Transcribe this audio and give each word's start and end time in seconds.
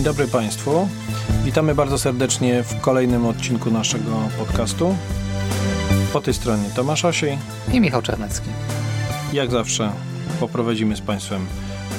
Dzień 0.00 0.04
dobry 0.04 0.28
Państwu. 0.28 0.88
Witamy 1.44 1.74
bardzo 1.74 1.98
serdecznie 1.98 2.62
w 2.62 2.80
kolejnym 2.80 3.26
odcinku 3.26 3.70
naszego 3.70 4.28
podcastu. 4.38 4.96
Po 6.12 6.20
tej 6.20 6.34
stronie 6.34 6.64
Tomasz 6.76 7.04
Osiej 7.04 7.38
i 7.72 7.80
Michał 7.80 8.02
Czarnecki. 8.02 8.48
Jak 9.32 9.50
zawsze 9.50 9.92
poprowadzimy 10.40 10.96
z 10.96 11.00
Państwem 11.00 11.46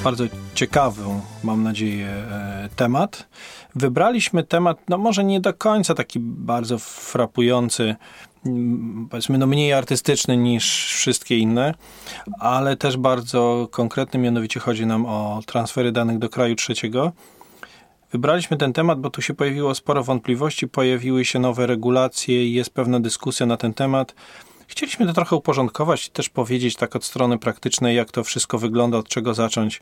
bardzo 0.04 0.24
ciekawy, 0.54 1.02
mam 1.44 1.62
nadzieję, 1.62 2.06
e, 2.06 2.68
temat. 2.76 3.28
Wybraliśmy 3.74 4.44
temat, 4.44 4.78
no 4.88 4.98
może 4.98 5.24
nie 5.24 5.40
do 5.40 5.54
końca 5.54 5.94
taki 5.94 6.18
bardzo 6.20 6.78
frapujący, 6.78 7.96
powiedzmy, 9.10 9.38
no 9.38 9.46
mniej 9.46 9.72
artystyczny 9.72 10.36
niż 10.36 10.94
wszystkie 10.94 11.38
inne, 11.38 11.74
ale 12.38 12.76
też 12.76 12.96
bardzo 12.96 13.68
konkretny, 13.70 14.20
mianowicie 14.20 14.60
chodzi 14.60 14.86
nam 14.86 15.06
o 15.06 15.42
transfery 15.46 15.92
danych 15.92 16.18
do 16.18 16.28
kraju 16.28 16.54
trzeciego. 16.54 17.12
Wybraliśmy 18.12 18.56
ten 18.56 18.72
temat, 18.72 19.00
bo 19.00 19.10
tu 19.10 19.22
się 19.22 19.34
pojawiło 19.34 19.74
sporo 19.74 20.04
wątpliwości, 20.04 20.68
pojawiły 20.68 21.24
się 21.24 21.38
nowe 21.38 21.66
regulacje, 21.66 22.52
jest 22.52 22.70
pewna 22.70 23.00
dyskusja 23.00 23.46
na 23.46 23.56
ten 23.56 23.74
temat. 23.74 24.14
Chcieliśmy 24.66 25.06
to 25.06 25.12
trochę 25.12 25.36
uporządkować 25.36 26.06
i 26.06 26.10
też 26.10 26.28
powiedzieć 26.28 26.76
tak 26.76 26.96
od 26.96 27.04
strony 27.04 27.38
praktycznej, 27.38 27.96
jak 27.96 28.10
to 28.10 28.24
wszystko 28.24 28.58
wygląda, 28.58 28.98
od 28.98 29.08
czego 29.08 29.34
zacząć 29.34 29.80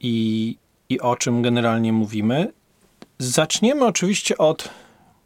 i, 0.00 0.56
i 0.88 1.00
o 1.00 1.16
czym 1.16 1.42
generalnie 1.42 1.92
mówimy. 1.92 2.52
Zaczniemy 3.18 3.84
oczywiście 3.84 4.38
od 4.38 4.68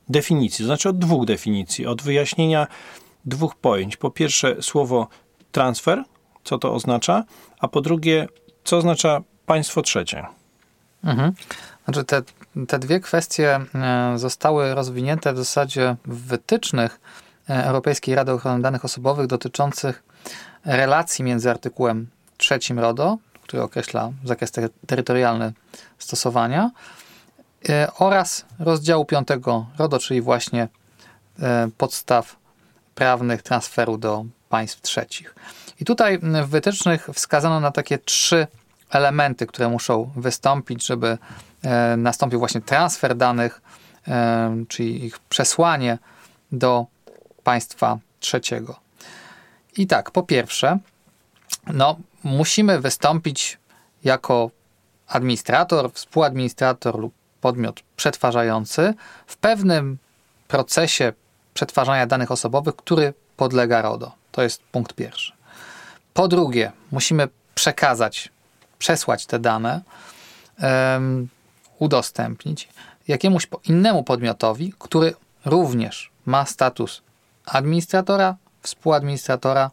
definicji, 0.09 0.65
znaczy 0.65 0.88
od 0.88 0.98
dwóch 0.98 1.26
definicji, 1.26 1.87
od 1.87 2.02
wyjaśnienia 2.02 2.66
dwóch 3.24 3.56
pojęć. 3.56 3.96
Po 3.96 4.10
pierwsze, 4.10 4.62
słowo 4.62 5.09
transfer, 5.52 6.04
co 6.45 6.59
to 6.59 6.74
oznacza, 6.74 7.24
a 7.59 7.68
po 7.68 7.80
drugie, 7.80 8.29
co 8.65 8.76
oznacza 8.76 9.23
państwo 9.46 9.82
trzecie. 9.82 10.26
Mhm. 11.04 11.32
Znaczy 11.88 12.04
te, 12.04 12.22
te 12.66 12.78
dwie 12.78 13.00
kwestie 13.00 13.60
e, 13.74 14.12
zostały 14.18 14.74
rozwinięte 14.74 15.32
w 15.32 15.36
zasadzie 15.36 15.96
w 16.04 16.26
wytycznych 16.26 17.00
e, 17.50 17.64
Europejskiej 17.64 18.14
Rady 18.14 18.32
Ochrony 18.32 18.62
Danych 18.62 18.84
Osobowych 18.84 19.26
dotyczących 19.26 20.02
relacji 20.64 21.24
między 21.24 21.50
artykułem 21.50 22.06
trzecim 22.36 22.78
RODO, 22.78 23.18
który 23.42 23.62
określa 23.62 24.12
zakres 24.24 24.52
terytorialny 24.86 25.52
stosowania, 25.98 26.70
e, 27.68 27.88
oraz 27.98 28.44
rozdziału 28.59 29.04
piątego 29.04 29.66
RODO, 29.78 29.98
czyli 29.98 30.20
właśnie 30.20 30.68
podstaw 31.78 32.36
prawnych 32.94 33.42
transferu 33.42 33.98
do 33.98 34.24
państw 34.48 34.80
trzecich. 34.80 35.34
I 35.80 35.84
tutaj 35.84 36.18
w 36.18 36.48
wytycznych 36.48 37.09
wskazano 37.14 37.60
na 37.60 37.70
takie 37.70 37.98
trzy 37.98 38.46
elementy, 38.90 39.46
które 39.46 39.68
muszą 39.68 40.10
wystąpić, 40.16 40.86
żeby 40.86 41.18
nastąpił 41.96 42.38
właśnie 42.38 42.60
transfer 42.60 43.16
danych, 43.16 43.60
e, 44.09 44.64
czyli 44.68 45.04
ich 45.04 45.18
przesłanie 45.18 45.98
do 46.52 46.87
państwa 47.45 47.98
trzeciego. 48.20 48.80
I 49.76 49.87
tak, 49.87 50.10
po 50.10 50.23
pierwsze, 50.23 50.78
no, 51.66 51.96
musimy 52.24 52.80
wystąpić 52.80 53.59
jako 54.04 54.50
administrator, 55.09 55.92
współadministrator 55.92 56.98
lub 56.98 57.15
podmiot 57.40 57.82
przetwarzający 57.96 58.95
w 59.26 59.37
pewnym 59.37 59.98
procesie 60.48 61.12
przetwarzania 61.54 62.06
danych 62.06 62.30
osobowych, 62.30 62.76
który 62.76 63.15
podlega 63.37 63.82
RODO. 63.82 64.12
To 64.32 64.43
jest 64.43 64.62
punkt 64.62 64.93
pierwszy. 64.93 65.32
Po 66.15 66.28
drugie, 66.28 66.72
musimy 66.91 67.28
przekazać, 67.54 68.28
przesłać 68.78 69.26
te 69.26 69.38
dane 69.38 69.81
udostępnić 71.78 72.69
jakiemuś 73.09 73.49
innemu 73.65 74.03
podmiotowi, 74.03 74.75
który 74.78 75.15
również 75.44 76.11
ma 76.27 76.47
status 76.47 77.03
administratora, 77.47 78.37
współadministratora 78.62 79.71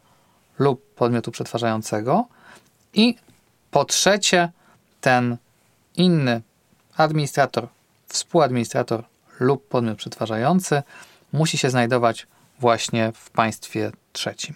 lub 0.60 0.96
podmiotu 0.96 1.32
przetwarzającego. 1.32 2.26
I 2.94 3.16
po 3.72 3.86
trzecie, 3.86 4.52
ten 5.02 5.38
inny 5.96 6.42
administrator, 6.98 7.68
współadministrator 8.08 9.04
lub 9.40 9.68
podmiot 9.68 9.98
przetwarzający 9.98 10.84
musi 11.34 11.58
się 11.58 11.70
znajdować 11.70 12.28
właśnie 12.60 13.12
w 13.16 13.30
państwie 13.30 13.92
trzecim. 14.14 14.56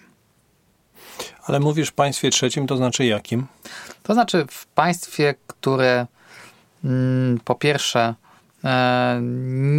Ale 1.44 1.60
mówisz 1.60 1.90
w 1.90 1.94
państwie 1.94 2.30
trzecim, 2.30 2.68
to 2.68 2.78
znaczy 2.78 3.06
jakim? 3.06 3.48
To 4.04 4.14
znaczy 4.14 4.46
w 4.50 4.66
państwie, 4.66 5.36
które 5.48 6.08
po 7.44 7.56
pierwsze, 7.56 8.16
e, 8.64 9.20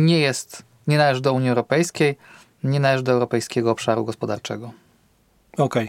nie 0.06 0.18
jest, 0.18 0.62
nie 0.86 0.98
należy 0.98 1.20
do 1.20 1.32
Unii 1.32 1.48
Europejskiej, 1.48 2.16
nie 2.64 2.80
należy 2.80 3.02
do 3.02 3.12
Europejskiego 3.12 3.70
Obszaru 3.70 4.04
Gospodarczego. 4.04 4.72
Okej. 5.52 5.64
Okay. 5.64 5.88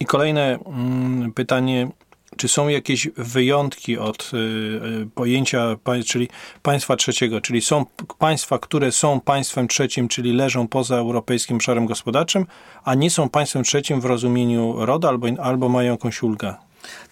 I 0.00 0.06
kolejne 0.06 0.58
mm, 0.66 1.32
pytanie, 1.32 1.88
czy 2.36 2.48
są 2.48 2.68
jakieś 2.68 3.08
wyjątki 3.16 3.98
od 3.98 4.30
y, 4.34 4.36
y, 4.36 5.06
pojęcia, 5.14 5.76
czyli 6.06 6.28
państwa 6.62 6.96
trzeciego, 6.96 7.40
czyli 7.40 7.60
są 7.60 7.86
państwa, 8.18 8.58
które 8.58 8.92
są 8.92 9.20
państwem 9.20 9.68
trzecim, 9.68 10.08
czyli 10.08 10.32
leżą 10.32 10.68
poza 10.68 10.96
europejskim 10.96 11.56
obszarem 11.56 11.86
gospodarczym, 11.86 12.46
a 12.84 12.94
nie 12.94 13.10
są 13.10 13.28
państwem 13.28 13.64
trzecim 13.64 14.00
w 14.00 14.04
rozumieniu 14.04 14.86
RODO 14.86 15.08
albo, 15.08 15.26
albo 15.42 15.68
mają 15.68 15.92
jakąś 15.92 16.22
ulgę? 16.22 16.54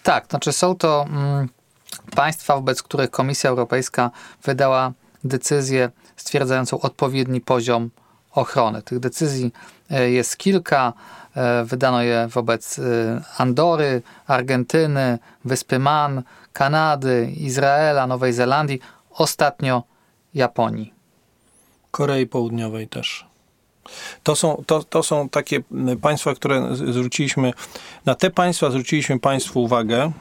Tak, 0.03 0.25
znaczy 0.29 0.51
są 0.51 0.75
to 0.75 1.05
mm, 1.09 1.49
państwa, 2.15 2.55
wobec 2.55 2.83
których 2.83 3.09
Komisja 3.09 3.49
Europejska 3.49 4.11
wydała 4.43 4.93
decyzję 5.23 5.91
stwierdzającą 6.15 6.79
odpowiedni 6.79 7.41
poziom 7.41 7.89
ochrony. 8.31 8.81
Tych 8.81 8.99
decyzji 8.99 9.51
e, 9.89 10.11
jest 10.11 10.37
kilka. 10.37 10.93
E, 11.35 11.63
wydano 11.63 12.01
je 12.01 12.27
wobec 12.27 12.79
e, 12.79 12.83
Andory, 13.37 14.01
Argentyny, 14.27 15.19
Wyspy 15.45 15.79
Man, 15.79 16.23
Kanady, 16.53 17.31
Izraela, 17.37 18.07
Nowej 18.07 18.33
Zelandii, 18.33 18.79
ostatnio 19.09 19.83
Japonii. 20.33 20.93
Korei 21.91 22.27
Południowej 22.27 22.87
też. 22.87 23.25
To 24.23 24.35
są, 24.35 24.63
to, 24.67 24.83
to 24.83 25.03
są 25.03 25.29
takie 25.29 25.61
państwa, 26.01 26.35
które 26.35 26.75
zwróciliśmy, 26.75 27.53
na 28.05 28.15
te 28.15 28.29
państwa 28.29 28.69
zwróciliśmy 28.69 29.19
Państwu 29.19 29.63
uwagę, 29.63 30.11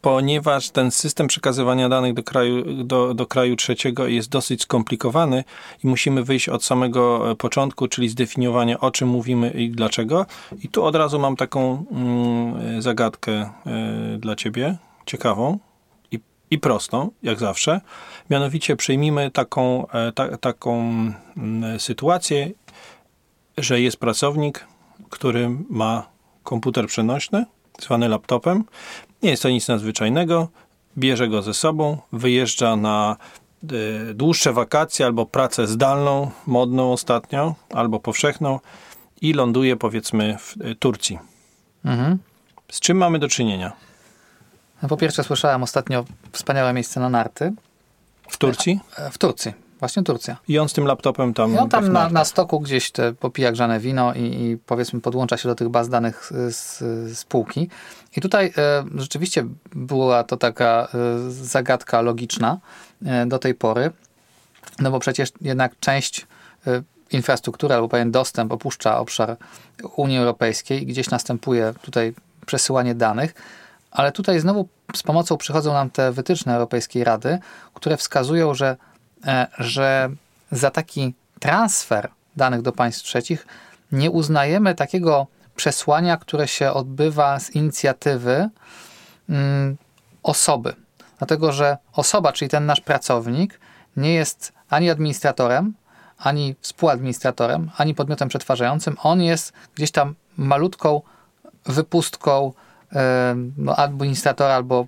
ponieważ 0.00 0.70
ten 0.70 0.90
system 0.90 1.26
przekazywania 1.26 1.88
danych 1.88 2.14
do 2.14 2.22
kraju, 2.22 2.84
do, 2.84 3.14
do 3.14 3.26
kraju 3.26 3.56
trzeciego 3.56 4.06
jest 4.06 4.28
dosyć 4.28 4.62
skomplikowany 4.62 5.44
i 5.84 5.86
musimy 5.86 6.24
wyjść 6.24 6.48
od 6.48 6.64
samego 6.64 7.30
e, 7.30 7.34
początku, 7.34 7.88
czyli 7.88 8.08
zdefiniowania 8.08 8.80
o 8.80 8.90
czym 8.90 9.08
mówimy 9.08 9.50
i 9.50 9.70
dlaczego. 9.70 10.26
I 10.62 10.68
tu 10.68 10.84
od 10.84 10.94
razu 10.94 11.18
mam 11.18 11.36
taką 11.36 11.84
mm, 11.90 12.82
zagadkę 12.82 13.50
y, 14.14 14.18
dla 14.18 14.36
ciebie, 14.36 14.76
ciekawą 15.06 15.58
i, 16.12 16.20
i 16.50 16.58
prostą, 16.58 17.10
jak 17.22 17.38
zawsze. 17.38 17.80
Mianowicie 18.30 18.76
przyjmijmy 18.76 19.30
taką, 19.30 19.88
e, 19.88 20.12
ta, 20.12 20.38
taką 20.38 20.80
mm, 21.36 21.80
sytuację, 21.80 22.50
że 23.58 23.80
jest 23.80 23.96
pracownik, 23.96 24.66
który 25.10 25.50
ma 25.70 26.06
komputer 26.42 26.86
przenośny, 26.86 27.44
zwany 27.80 28.08
laptopem, 28.08 28.64
nie 29.22 29.30
jest 29.30 29.42
to 29.42 29.50
nic 29.50 29.68
nadzwyczajnego. 29.68 30.48
Bierze 30.98 31.28
go 31.28 31.42
ze 31.42 31.54
sobą, 31.54 31.98
wyjeżdża 32.12 32.76
na 32.76 33.16
y, 33.72 34.14
dłuższe 34.14 34.52
wakacje 34.52 35.06
albo 35.06 35.26
pracę 35.26 35.66
zdalną, 35.66 36.30
modną 36.46 36.92
ostatnio, 36.92 37.54
albo 37.74 38.00
powszechną 38.00 38.60
i 39.20 39.32
ląduje 39.32 39.76
powiedzmy 39.76 40.38
w 40.38 40.56
y, 40.56 40.74
Turcji. 40.74 41.18
Mhm. 41.84 42.18
Z 42.70 42.80
czym 42.80 42.96
mamy 42.96 43.18
do 43.18 43.28
czynienia? 43.28 43.72
No, 44.82 44.88
po 44.88 44.96
pierwsze 44.96 45.24
słyszałem 45.24 45.62
ostatnio 45.62 46.04
wspaniałe 46.32 46.72
miejsce 46.72 47.00
na 47.00 47.08
narty. 47.08 47.52
W 48.28 48.38
Turcji? 48.38 48.80
E, 48.96 49.10
w 49.10 49.18
Turcji. 49.18 49.52
Właśnie 49.80 50.02
Turcja. 50.02 50.36
I 50.48 50.58
on 50.58 50.68
z 50.68 50.72
tym 50.72 50.84
laptopem 50.84 51.34
tam. 51.34 51.54
I 51.54 51.58
on 51.58 51.68
tam 51.68 51.92
na, 51.92 52.08
na, 52.08 52.24
stoku 52.24 52.60
gdzieś 52.60 52.90
te 52.90 53.12
popija 53.12 53.52
grzane 53.52 53.80
wino 53.80 54.14
i, 54.14 54.20
i, 54.20 54.58
powiedzmy 54.66 55.00
podłącza 55.00 55.36
się 55.36 55.48
do 55.48 55.54
tych 55.54 55.68
baz 55.68 55.88
danych 55.88 56.30
z, 56.48 57.18
spółki. 57.18 57.68
I 58.16 58.20
tutaj 58.20 58.52
e, 58.58 58.84
rzeczywiście 58.96 59.44
była 59.74 60.24
to 60.24 60.36
taka 60.36 60.88
e, 60.94 61.30
zagadka 61.30 62.00
logiczna 62.00 62.58
e, 63.04 63.26
do 63.26 63.38
tej 63.38 63.54
pory, 63.54 63.90
no 64.78 64.90
bo 64.90 64.98
przecież 64.98 65.32
jednak 65.40 65.80
część 65.80 66.26
e, 66.66 66.82
infrastruktury 67.10 67.74
albo 67.74 67.88
pewien 67.88 68.10
dostęp 68.10 68.52
opuszcza 68.52 68.98
obszar 68.98 69.36
Unii 69.96 70.18
Europejskiej 70.18 70.82
i 70.82 70.86
gdzieś 70.86 71.10
następuje 71.10 71.74
tutaj 71.82 72.14
przesyłanie 72.46 72.94
danych, 72.94 73.34
ale 73.90 74.12
tutaj 74.12 74.40
znowu 74.40 74.68
z 74.96 75.02
pomocą 75.02 75.36
przychodzą 75.36 75.72
nam 75.72 75.90
te 75.90 76.12
wytyczne 76.12 76.54
Europejskiej 76.54 77.04
Rady, 77.04 77.38
które 77.74 77.96
wskazują, 77.96 78.54
że 78.54 78.76
że 79.58 80.10
za 80.52 80.70
taki 80.70 81.14
transfer 81.40 82.08
danych 82.36 82.62
do 82.62 82.72
państw 82.72 83.04
trzecich 83.04 83.46
nie 83.92 84.10
uznajemy 84.10 84.74
takiego 84.74 85.26
przesłania, 85.56 86.16
które 86.16 86.48
się 86.48 86.72
odbywa 86.72 87.40
z 87.40 87.50
inicjatywy 87.50 88.48
mm, 89.28 89.76
osoby. 90.22 90.74
dlatego 91.18 91.52
że 91.52 91.76
osoba, 91.92 92.32
czyli 92.32 92.48
ten 92.48 92.66
nasz 92.66 92.80
pracownik, 92.80 93.60
nie 93.96 94.14
jest 94.14 94.52
ani 94.70 94.90
administratorem, 94.90 95.74
ani 96.18 96.54
współadministratorem, 96.60 97.70
ani 97.76 97.94
podmiotem 97.94 98.28
przetwarzającym. 98.28 98.96
On 99.02 99.22
jest 99.22 99.52
gdzieś 99.74 99.90
tam 99.90 100.14
malutką 100.36 101.02
wypustką 101.64 102.52
e, 102.92 103.34
no, 103.56 103.76
administratora 103.76 104.54
albo 104.54 104.86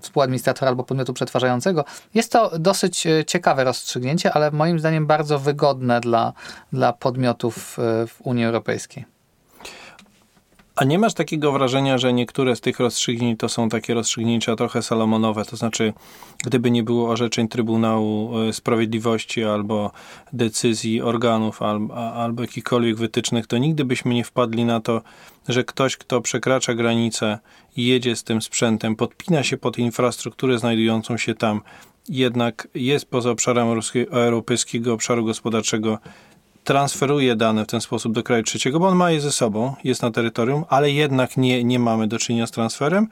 współadministratora 0.00 0.68
albo 0.68 0.84
podmiotu 0.84 1.12
przetwarzającego. 1.12 1.84
Jest 2.14 2.32
to 2.32 2.58
dosyć 2.58 3.06
e, 3.06 3.24
ciekawe 3.24 3.64
rozstrzygnięcie, 3.64 4.32
ale 4.32 4.50
moim 4.50 4.78
zdaniem 4.78 5.06
bardzo 5.06 5.38
wygodne 5.38 6.00
dla, 6.00 6.32
dla 6.72 6.92
podmiotów 6.92 7.78
e, 7.78 8.06
w 8.06 8.20
Unii 8.20 8.44
Europejskiej. 8.44 9.13
A 10.76 10.84
nie 10.84 10.98
masz 10.98 11.14
takiego 11.14 11.52
wrażenia, 11.52 11.98
że 11.98 12.12
niektóre 12.12 12.56
z 12.56 12.60
tych 12.60 12.80
rozstrzygnięć 12.80 13.40
to 13.40 13.48
są 13.48 13.68
takie 13.68 13.94
rozstrzygnięcia 13.94 14.56
trochę 14.56 14.82
salomonowe? 14.82 15.44
To 15.44 15.56
znaczy, 15.56 15.92
gdyby 16.44 16.70
nie 16.70 16.82
było 16.82 17.10
orzeczeń 17.10 17.48
Trybunału 17.48 18.38
e, 18.38 18.52
Sprawiedliwości 18.52 19.44
albo 19.44 19.90
decyzji 20.32 21.02
organów 21.02 21.62
albo, 21.62 22.14
albo 22.14 22.42
jakichkolwiek 22.42 22.96
wytycznych, 22.96 23.46
to 23.46 23.58
nigdy 23.58 23.84
byśmy 23.84 24.14
nie 24.14 24.24
wpadli 24.24 24.64
na 24.64 24.80
to, 24.80 25.02
że 25.48 25.64
ktoś, 25.64 25.96
kto 25.96 26.20
przekracza 26.20 26.74
granicę 26.74 27.38
i 27.76 27.86
jedzie 27.86 28.16
z 28.16 28.24
tym 28.24 28.42
sprzętem, 28.42 28.96
podpina 28.96 29.42
się 29.42 29.56
pod 29.56 29.78
infrastrukturę 29.78 30.58
znajdującą 30.58 31.16
się 31.16 31.34
tam, 31.34 31.60
jednak 32.08 32.68
jest 32.74 33.06
poza 33.06 33.30
obszarem 33.30 33.68
europejskiego 34.10 34.92
obszaru 34.92 35.24
gospodarczego 35.24 35.98
transferuje 36.64 37.36
dane 37.36 37.64
w 37.64 37.66
ten 37.66 37.80
sposób 37.80 38.12
do 38.12 38.22
kraju 38.22 38.42
trzeciego, 38.42 38.80
bo 38.80 38.88
on 38.88 38.96
ma 38.96 39.10
je 39.10 39.20
ze 39.20 39.32
sobą, 39.32 39.74
jest 39.84 40.02
na 40.02 40.10
terytorium, 40.10 40.64
ale 40.68 40.90
jednak 40.90 41.36
nie, 41.36 41.64
nie 41.64 41.78
mamy 41.78 42.08
do 42.08 42.18
czynienia 42.18 42.46
z 42.46 42.50
transferem, 42.50 43.08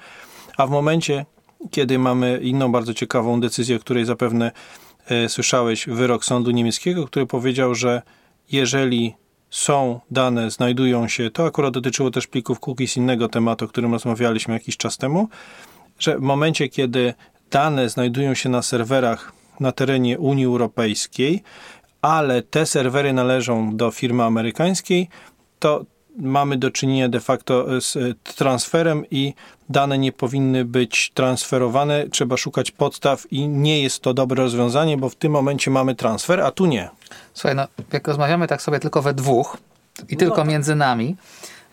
a 0.57 0.67
w 0.67 0.71
momencie, 0.71 1.27
kiedy 1.71 1.99
mamy 1.99 2.39
inną 2.43 2.73
bardzo 2.73 2.95
ciekawą 2.95 3.41
decyzję, 3.41 3.77
o 3.77 3.79
której 3.79 4.05
zapewne 4.05 4.53
e, 5.07 5.29
słyszałeś, 5.29 5.87
wyrok 5.87 6.25
sądu 6.25 6.51
niemieckiego, 6.51 7.07
który 7.07 7.27
powiedział, 7.27 7.75
że 7.75 8.03
jeżeli 8.53 9.15
są 9.51 10.01
dane, 10.11 10.51
znajdują 10.51 11.09
się, 11.09 11.31
to 11.31 11.47
akurat 11.47 11.75
dotyczyło 11.75 12.11
też 12.11 12.27
plików 12.27 12.59
cookies 12.61 12.97
innego 12.97 13.29
tematu, 13.29 13.65
o 13.65 13.69
którym 13.69 13.93
rozmawialiśmy 13.93 14.55
jakiś 14.55 14.77
czas 14.77 14.99
temu, 14.99 15.29
że 15.99 16.19
w 16.19 16.21
momencie, 16.21 16.69
kiedy 16.69 17.15
dane 17.51 17.89
znajdują 17.89 18.35
się 18.35 18.49
na 18.49 18.63
serwerach 18.63 19.33
na 19.61 19.73
terenie 19.73 20.19
Unii 20.19 20.45
Europejskiej, 20.45 21.43
ale 22.03 22.43
te 22.43 22.67
serwery 22.67 23.13
należą 23.13 23.77
do 23.77 23.91
firmy 23.91 24.25
amerykańskiej, 24.25 25.09
to 25.59 25.85
mamy 26.17 26.57
do 26.57 26.71
czynienia 26.71 27.09
de 27.09 27.21
facto 27.21 27.81
z 27.81 28.19
transferem 28.37 29.05
i 29.11 29.35
dane 29.69 29.99
nie 29.99 30.13
powinny 30.13 30.65
być 30.65 31.11
transferowane. 31.15 32.09
Trzeba 32.09 32.37
szukać 32.37 32.71
podstaw 32.71 33.33
i 33.33 33.49
nie 33.49 33.83
jest 33.83 34.01
to 34.01 34.15
dobre 34.15 34.43
rozwiązanie, 34.43 34.97
bo 34.97 35.09
w 35.09 35.15
tym 35.15 35.33
momencie 35.33 35.71
mamy 35.71 35.95
transfer, 35.95 36.41
a 36.41 36.51
tu 36.51 36.67
nie. 36.67 36.91
Słuchaj, 37.35 37.57
no, 37.57 37.67
jak 37.93 38.09
rozmawiamy 38.09 38.49
tak 38.49 38.63
sobie 38.63 38.81
tylko 38.81 39.03
we 39.03 39.15
dwóch 39.15 39.57
i 40.09 40.13
no 40.13 40.19
tylko 40.19 40.45
między 40.45 40.75
nami, 40.75 41.17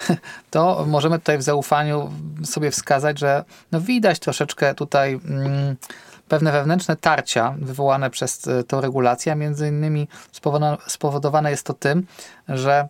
to 0.52 0.86
możemy 0.88 1.20
tutaj 1.20 1.38
w 1.38 1.42
zaufaniu 1.42 2.12
sobie 2.44 2.72
wskazać, 2.72 3.20
że 3.20 3.44
no 3.72 3.82
widać 3.82 4.20
troszeczkę 4.20 4.76
tutaj 4.76 5.20
mm, 5.26 5.76
pewne 6.30 6.52
wewnętrzne 6.52 6.96
tarcia 6.96 7.56
wywołane 7.58 8.10
przez 8.10 8.48
e, 8.48 8.64
tą 8.64 8.82
regulację, 8.82 9.32
a 9.32 9.36
między 9.36 9.68
innymi 9.68 10.08
spowodowane 10.88 11.52
jest 11.52 11.66
to 11.66 11.74
tym, 11.74 12.06
że, 12.50 12.88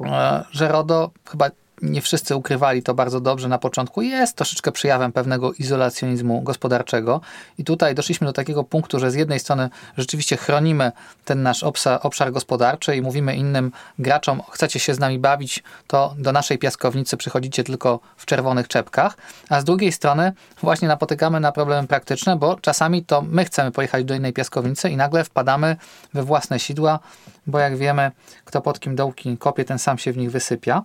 e, 0.00 0.44
że 0.50 0.68
RODO 0.68 1.10
chyba 1.30 1.50
nie 1.84 2.00
wszyscy 2.00 2.36
ukrywali 2.36 2.82
to 2.82 2.94
bardzo 2.94 3.20
dobrze 3.20 3.48
na 3.48 3.58
początku, 3.58 4.02
jest 4.02 4.36
troszeczkę 4.36 4.72
przejawem 4.72 5.12
pewnego 5.12 5.52
izolacjonizmu 5.52 6.42
gospodarczego. 6.42 7.20
I 7.58 7.64
tutaj 7.64 7.94
doszliśmy 7.94 8.26
do 8.26 8.32
takiego 8.32 8.64
punktu, 8.64 9.00
że 9.00 9.10
z 9.10 9.14
jednej 9.14 9.40
strony 9.40 9.70
rzeczywiście 9.96 10.36
chronimy 10.36 10.92
ten 11.24 11.42
nasz 11.42 11.62
obszar, 11.62 12.00
obszar 12.02 12.32
gospodarczy 12.32 12.96
i 12.96 13.02
mówimy 13.02 13.36
innym 13.36 13.72
graczom, 13.98 14.42
chcecie 14.50 14.80
się 14.80 14.94
z 14.94 14.98
nami 14.98 15.18
bawić, 15.18 15.62
to 15.86 16.14
do 16.18 16.32
naszej 16.32 16.58
piaskownicy 16.58 17.16
przychodzicie 17.16 17.64
tylko 17.64 18.00
w 18.16 18.26
czerwonych 18.26 18.68
czepkach, 18.68 19.16
a 19.48 19.60
z 19.60 19.64
drugiej 19.64 19.92
strony 19.92 20.32
właśnie 20.62 20.88
napotykamy 20.88 21.40
na 21.40 21.52
problemy 21.52 21.88
praktyczne, 21.88 22.36
bo 22.36 22.56
czasami 22.60 23.04
to 23.04 23.22
my 23.22 23.44
chcemy 23.44 23.70
pojechać 23.70 24.04
do 24.04 24.14
innej 24.14 24.32
piaskownicy 24.32 24.90
i 24.90 24.96
nagle 24.96 25.24
wpadamy 25.24 25.76
we 26.14 26.22
własne 26.22 26.58
sidła, 26.58 26.98
bo 27.46 27.58
jak 27.58 27.76
wiemy, 27.76 28.10
kto 28.44 28.60
pod 28.60 28.80
kim 28.80 28.96
dołki 28.96 29.38
kopie, 29.38 29.64
ten 29.64 29.78
sam 29.78 29.98
się 29.98 30.12
w 30.12 30.16
nich 30.16 30.30
wysypia. 30.30 30.82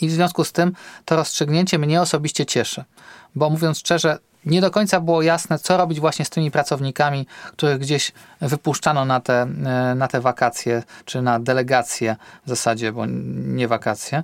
I 0.00 0.08
w 0.08 0.12
związku 0.12 0.44
z 0.44 0.52
tym 0.52 0.72
to 1.04 1.16
rozstrzygnięcie 1.16 1.78
mnie 1.78 2.00
osobiście 2.00 2.46
cieszy, 2.46 2.84
bo 3.34 3.50
mówiąc 3.50 3.78
szczerze, 3.78 4.18
nie 4.46 4.60
do 4.60 4.70
końca 4.70 5.00
było 5.00 5.22
jasne, 5.22 5.58
co 5.58 5.76
robić 5.76 6.00
właśnie 6.00 6.24
z 6.24 6.30
tymi 6.30 6.50
pracownikami, 6.50 7.26
których 7.52 7.78
gdzieś 7.78 8.12
wypuszczano 8.40 9.04
na 9.04 9.20
te, 9.20 9.42
e, 9.42 9.94
na 9.94 10.08
te 10.08 10.20
wakacje, 10.20 10.82
czy 11.04 11.22
na 11.22 11.40
delegacje 11.40 12.16
w 12.46 12.48
zasadzie, 12.48 12.92
bo 12.92 13.06
nie 13.06 13.68
wakacje. 13.68 14.22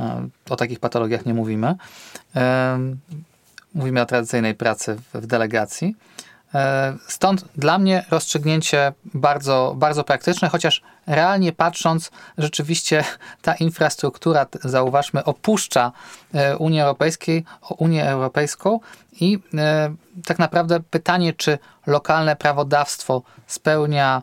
E, 0.00 0.28
o 0.50 0.56
takich 0.56 0.80
patologiach 0.80 1.26
nie 1.26 1.34
mówimy. 1.34 1.74
E, 2.36 2.78
mówimy 3.74 4.00
o 4.02 4.06
tradycyjnej 4.06 4.54
pracy 4.54 4.96
w 5.14 5.26
delegacji. 5.26 5.96
E, 6.54 6.96
stąd 7.08 7.44
dla 7.56 7.78
mnie 7.78 8.04
rozstrzygnięcie 8.10 8.92
bardzo, 9.04 9.74
bardzo 9.76 10.04
praktyczne, 10.04 10.48
chociaż 10.48 10.82
realnie 11.06 11.52
patrząc, 11.52 12.10
rzeczywiście 12.38 13.04
ta 13.42 13.54
infrastruktura, 13.54 14.46
zauważmy, 14.64 15.24
opuszcza 15.24 15.92
e, 16.34 16.56
Unię, 16.56 16.84
Unię 17.78 18.08
Europejską 18.08 18.80
i 19.20 19.38
e, 19.54 19.94
tak 20.24 20.38
naprawdę 20.38 20.80
pytanie, 20.80 21.32
czy 21.32 21.58
lokalne 21.86 22.36
prawodawstwo 22.36 23.22
spełnia, 23.46 24.22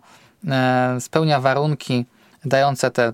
spełnia 1.00 1.40
warunki 1.40 2.06
dające 2.46 2.92
te 2.92 3.14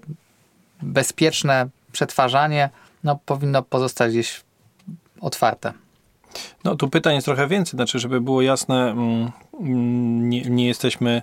bezpieczne 0.81 1.67
przetwarzanie, 1.91 2.69
no, 3.03 3.19
powinno 3.25 3.63
pozostać 3.63 4.11
gdzieś 4.11 4.44
otwarte. 5.21 5.73
No 6.63 6.75
tu 6.75 6.89
pytań 6.89 7.15
jest 7.15 7.25
trochę 7.25 7.47
więcej, 7.47 7.77
znaczy, 7.77 7.99
żeby 7.99 8.21
było 8.21 8.41
jasne, 8.41 8.91
mm, 8.91 9.31
mm, 9.59 10.29
nie, 10.29 10.41
nie 10.41 10.67
jesteśmy 10.67 11.21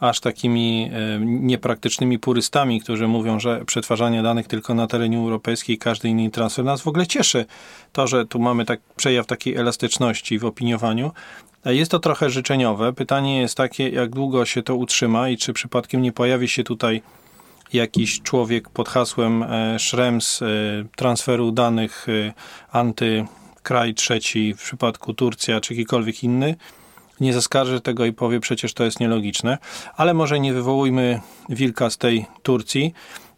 aż 0.00 0.20
takimi 0.20 0.90
e, 0.92 1.18
niepraktycznymi 1.20 2.18
purystami, 2.18 2.80
którzy 2.80 3.08
mówią, 3.08 3.40
że 3.40 3.64
przetwarzanie 3.64 4.22
danych 4.22 4.46
tylko 4.46 4.74
na 4.74 4.86
terenie 4.86 5.18
europejskiej, 5.18 5.78
każdy 5.78 6.08
inny 6.08 6.30
transfer 6.30 6.64
nas 6.64 6.82
w 6.82 6.88
ogóle 6.88 7.06
cieszy. 7.06 7.46
To, 7.92 8.06
że 8.06 8.26
tu 8.26 8.38
mamy 8.38 8.64
tak 8.64 8.80
przejaw 8.96 9.26
takiej 9.26 9.56
elastyczności 9.56 10.38
w 10.38 10.44
opiniowaniu, 10.44 11.12
jest 11.64 11.90
to 11.90 11.98
trochę 11.98 12.30
życzeniowe. 12.30 12.92
Pytanie 12.92 13.40
jest 13.40 13.56
takie, 13.56 13.88
jak 13.88 14.10
długo 14.10 14.44
się 14.44 14.62
to 14.62 14.76
utrzyma 14.76 15.28
i 15.28 15.36
czy 15.36 15.52
przypadkiem 15.52 16.02
nie 16.02 16.12
pojawi 16.12 16.48
się 16.48 16.64
tutaj 16.64 17.02
jakiś 17.72 18.22
człowiek 18.22 18.68
pod 18.68 18.88
hasłem 18.88 19.42
e, 19.42 19.78
Schrems 19.78 20.42
e, 20.42 20.46
transferu 20.96 21.52
danych 21.52 22.06
anty 22.72 23.24
kraj 23.66 23.94
trzeci, 23.94 24.54
w 24.54 24.62
przypadku 24.62 25.14
Turcja 25.14 25.60
czy 25.60 25.74
jakikolwiek 25.74 26.24
inny, 26.24 26.54
nie 27.20 27.32
zaskarży 27.32 27.80
tego 27.80 28.04
i 28.04 28.12
powie 28.12 28.40
przecież 28.40 28.74
to 28.74 28.84
jest 28.84 29.00
nielogiczne. 29.00 29.58
Ale 29.96 30.14
może 30.14 30.40
nie 30.40 30.52
wywołujmy 30.52 31.20
wilka 31.48 31.90
z 31.90 31.98
tej 31.98 32.26
Turcji 32.42 32.94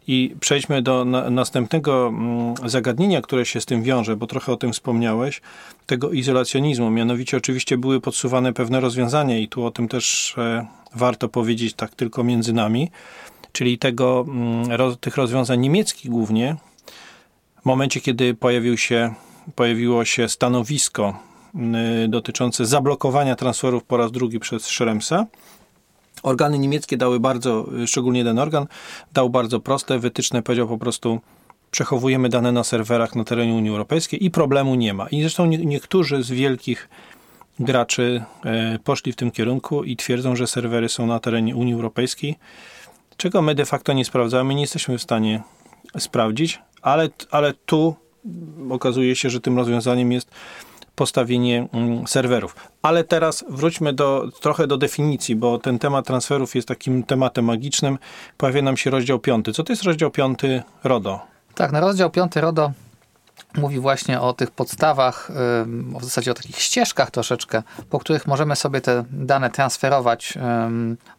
i 0.07 0.35
przejdźmy 0.39 0.81
do 0.81 1.05
na, 1.05 1.29
następnego 1.29 2.07
mm, 2.07 2.69
zagadnienia, 2.69 3.21
które 3.21 3.45
się 3.45 3.61
z 3.61 3.65
tym 3.65 3.83
wiąże, 3.83 4.15
bo 4.15 4.27
trochę 4.27 4.51
o 4.51 4.57
tym 4.57 4.73
wspomniałeś, 4.73 5.41
tego 5.85 6.11
izolacjonizmu. 6.11 6.91
Mianowicie 6.91 7.37
oczywiście 7.37 7.77
były 7.77 8.01
podsuwane 8.01 8.53
pewne 8.53 8.79
rozwiązania 8.79 9.37
i 9.37 9.47
tu 9.47 9.65
o 9.65 9.71
tym 9.71 9.87
też 9.87 10.35
e, 10.37 10.67
warto 10.95 11.29
powiedzieć 11.29 11.73
tak 11.73 11.95
tylko 11.95 12.23
między 12.23 12.53
nami, 12.53 12.91
czyli 13.51 13.77
tego, 13.77 14.25
mm, 14.27 14.71
roz, 14.71 14.97
tych 14.99 15.17
rozwiązań 15.17 15.59
niemieckich 15.59 16.11
głównie, 16.11 16.55
w 17.61 17.65
momencie, 17.65 18.01
kiedy 18.01 18.33
pojawił 18.33 18.77
się 18.77 19.13
pojawiło 19.55 20.05
się 20.05 20.29
stanowisko 20.29 21.19
y, 22.05 22.07
dotyczące 22.07 22.65
zablokowania 22.65 23.35
transferów 23.35 23.83
po 23.83 23.97
raz 23.97 24.11
drugi 24.11 24.39
przez 24.39 24.65
Schremsa. 24.65 25.25
Organy 26.23 26.59
niemieckie 26.59 26.97
dały 26.97 27.19
bardzo, 27.19 27.65
szczególnie 27.85 28.19
jeden 28.19 28.39
organ, 28.39 28.67
dał 29.13 29.29
bardzo 29.29 29.59
proste 29.59 29.99
wytyczne, 29.99 30.41
powiedział 30.41 30.67
po 30.67 30.77
prostu 30.77 31.19
przechowujemy 31.71 32.29
dane 32.29 32.51
na 32.51 32.63
serwerach 32.63 33.15
na 33.15 33.23
terenie 33.23 33.53
Unii 33.53 33.69
Europejskiej 33.69 34.25
i 34.25 34.31
problemu 34.31 34.75
nie 34.75 34.93
ma. 34.93 35.07
I 35.09 35.21
zresztą 35.21 35.45
niektórzy 35.45 36.23
z 36.23 36.31
wielkich 36.31 36.89
graczy 37.59 38.23
y, 38.75 38.79
poszli 38.79 39.11
w 39.11 39.15
tym 39.15 39.31
kierunku 39.31 39.83
i 39.83 39.95
twierdzą, 39.95 40.35
że 40.35 40.47
serwery 40.47 40.89
są 40.89 41.07
na 41.07 41.19
terenie 41.19 41.55
Unii 41.55 41.73
Europejskiej, 41.73 42.35
czego 43.17 43.41
my 43.41 43.55
de 43.55 43.65
facto 43.65 43.93
nie 43.93 44.05
sprawdzamy, 44.05 44.55
nie 44.55 44.61
jesteśmy 44.61 44.97
w 44.97 45.01
stanie 45.01 45.41
sprawdzić, 45.97 46.61
ale, 46.81 47.09
ale 47.31 47.53
tu 47.53 47.95
okazuje 48.69 49.15
się, 49.15 49.29
że 49.29 49.41
tym 49.41 49.57
rozwiązaniem 49.57 50.11
jest 50.11 50.31
postawienie 50.95 51.67
mm, 51.73 52.07
serwerów. 52.07 52.55
Ale 52.81 53.03
teraz 53.03 53.45
wróćmy 53.49 53.93
do, 53.93 54.29
trochę 54.41 54.67
do 54.67 54.77
definicji, 54.77 55.35
bo 55.35 55.57
ten 55.57 55.79
temat 55.79 56.05
transferów 56.05 56.55
jest 56.55 56.67
takim 56.67 57.03
tematem 57.03 57.45
magicznym. 57.45 57.97
Pojawia 58.37 58.61
nam 58.61 58.77
się 58.77 58.89
rozdział 58.89 59.19
piąty. 59.19 59.53
Co 59.53 59.63
to 59.63 59.73
jest 59.73 59.83
rozdział 59.83 60.11
piąty 60.11 60.63
RODO? 60.83 61.19
Tak, 61.55 61.71
na 61.71 61.79
rozdział 61.79 62.09
piąty 62.09 62.41
RODO 62.41 62.71
mówi 63.57 63.79
właśnie 63.79 64.21
o 64.21 64.33
tych 64.33 64.51
podstawach, 64.51 65.31
w 65.99 66.03
zasadzie 66.03 66.31
o 66.31 66.33
takich 66.33 66.59
ścieżkach 66.59 67.11
troszeczkę, 67.11 67.63
po 67.89 67.99
których 67.99 68.27
możemy 68.27 68.55
sobie 68.55 68.81
te 68.81 69.03
dane 69.11 69.49
transferować 69.49 70.33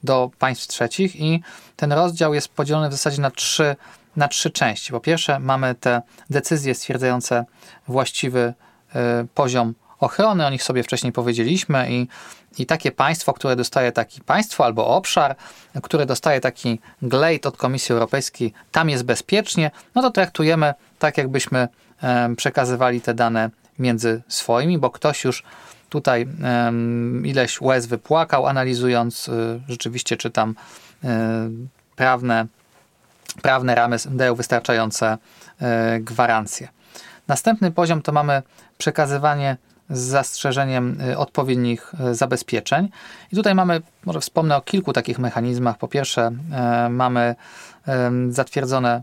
do 0.04 0.30
państw 0.38 0.66
trzecich 0.66 1.16
i 1.16 1.42
ten 1.76 1.92
rozdział 1.92 2.34
jest 2.34 2.49
podzielony 2.49 2.88
w 2.88 2.92
zasadzie 2.92 3.22
na 3.22 3.30
trzy, 3.30 3.76
na 4.16 4.28
trzy 4.28 4.50
części. 4.50 4.92
Po 4.92 5.00
pierwsze 5.00 5.38
mamy 5.38 5.75
te 5.75 6.02
decyzje 6.30 6.75
stwierdzające 6.75 7.44
właściwy 7.88 8.54
e, 8.94 9.26
poziom 9.34 9.75
ochrony, 10.00 10.46
o 10.46 10.50
nich 10.50 10.62
sobie 10.62 10.82
wcześniej 10.82 11.12
powiedzieliśmy 11.12 11.87
i, 11.90 12.08
i 12.58 12.66
takie 12.66 12.92
państwo, 12.92 13.32
które 13.32 13.56
dostaje 13.56 13.92
taki 13.92 14.20
państwo 14.20 14.64
albo 14.64 14.87
obszar, 14.87 15.37
które 15.82 16.06
dostaje 16.06 16.40
taki 16.40 16.80
glejt 17.02 17.46
od 17.46 17.56
Komisji 17.56 17.92
Europejskiej, 17.92 18.52
tam 18.72 18.90
jest 18.90 19.04
bezpiecznie, 19.04 19.70
no 19.94 20.02
to 20.02 20.10
traktujemy 20.10 20.75
tak, 20.99 21.18
jakbyśmy 21.18 21.68
przekazywali 22.37 23.00
te 23.00 23.14
dane 23.14 23.50
między 23.78 24.23
swoimi, 24.28 24.78
bo 24.78 24.90
ktoś 24.90 25.25
już 25.25 25.42
tutaj 25.90 26.26
ileś 27.25 27.61
łez 27.61 27.87
wypłakał, 27.87 28.47
analizując 28.47 29.28
y, 29.28 29.61
rzeczywiście, 29.69 30.16
czy 30.16 30.30
tam 30.30 30.50
y, 30.50 31.09
prawne, 31.97 32.47
prawne 33.42 33.75
ramy 33.75 33.97
dają 34.11 34.35
wystarczające 34.35 35.19
y, 35.97 36.00
gwarancje. 36.00 36.69
Następny 37.28 37.71
poziom 37.71 38.02
to 38.02 38.12
mamy 38.12 38.42
przekazywanie 38.78 39.57
z 39.90 39.99
zastrzeżeniem 39.99 40.99
odpowiednich 41.16 41.92
zabezpieczeń. 42.12 42.88
I 43.33 43.37
tutaj 43.37 43.54
mamy, 43.54 43.80
może 44.04 44.21
wspomnę 44.21 44.57
o 44.57 44.61
kilku 44.61 44.92
takich 44.92 45.19
mechanizmach. 45.19 45.78
Po 45.78 45.88
pierwsze, 45.88 46.30
mamy 46.90 47.35
zatwierdzone 48.28 49.02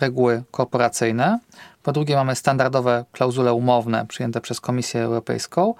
reguły 0.00 0.42
korporacyjne. 0.50 1.38
Po 1.82 1.92
drugie, 1.92 2.16
mamy 2.16 2.36
standardowe 2.36 3.04
klauzule 3.12 3.52
umowne 3.52 4.06
przyjęte 4.06 4.40
przez 4.40 4.60
Komisję 4.60 5.02
Europejską. 5.02 5.74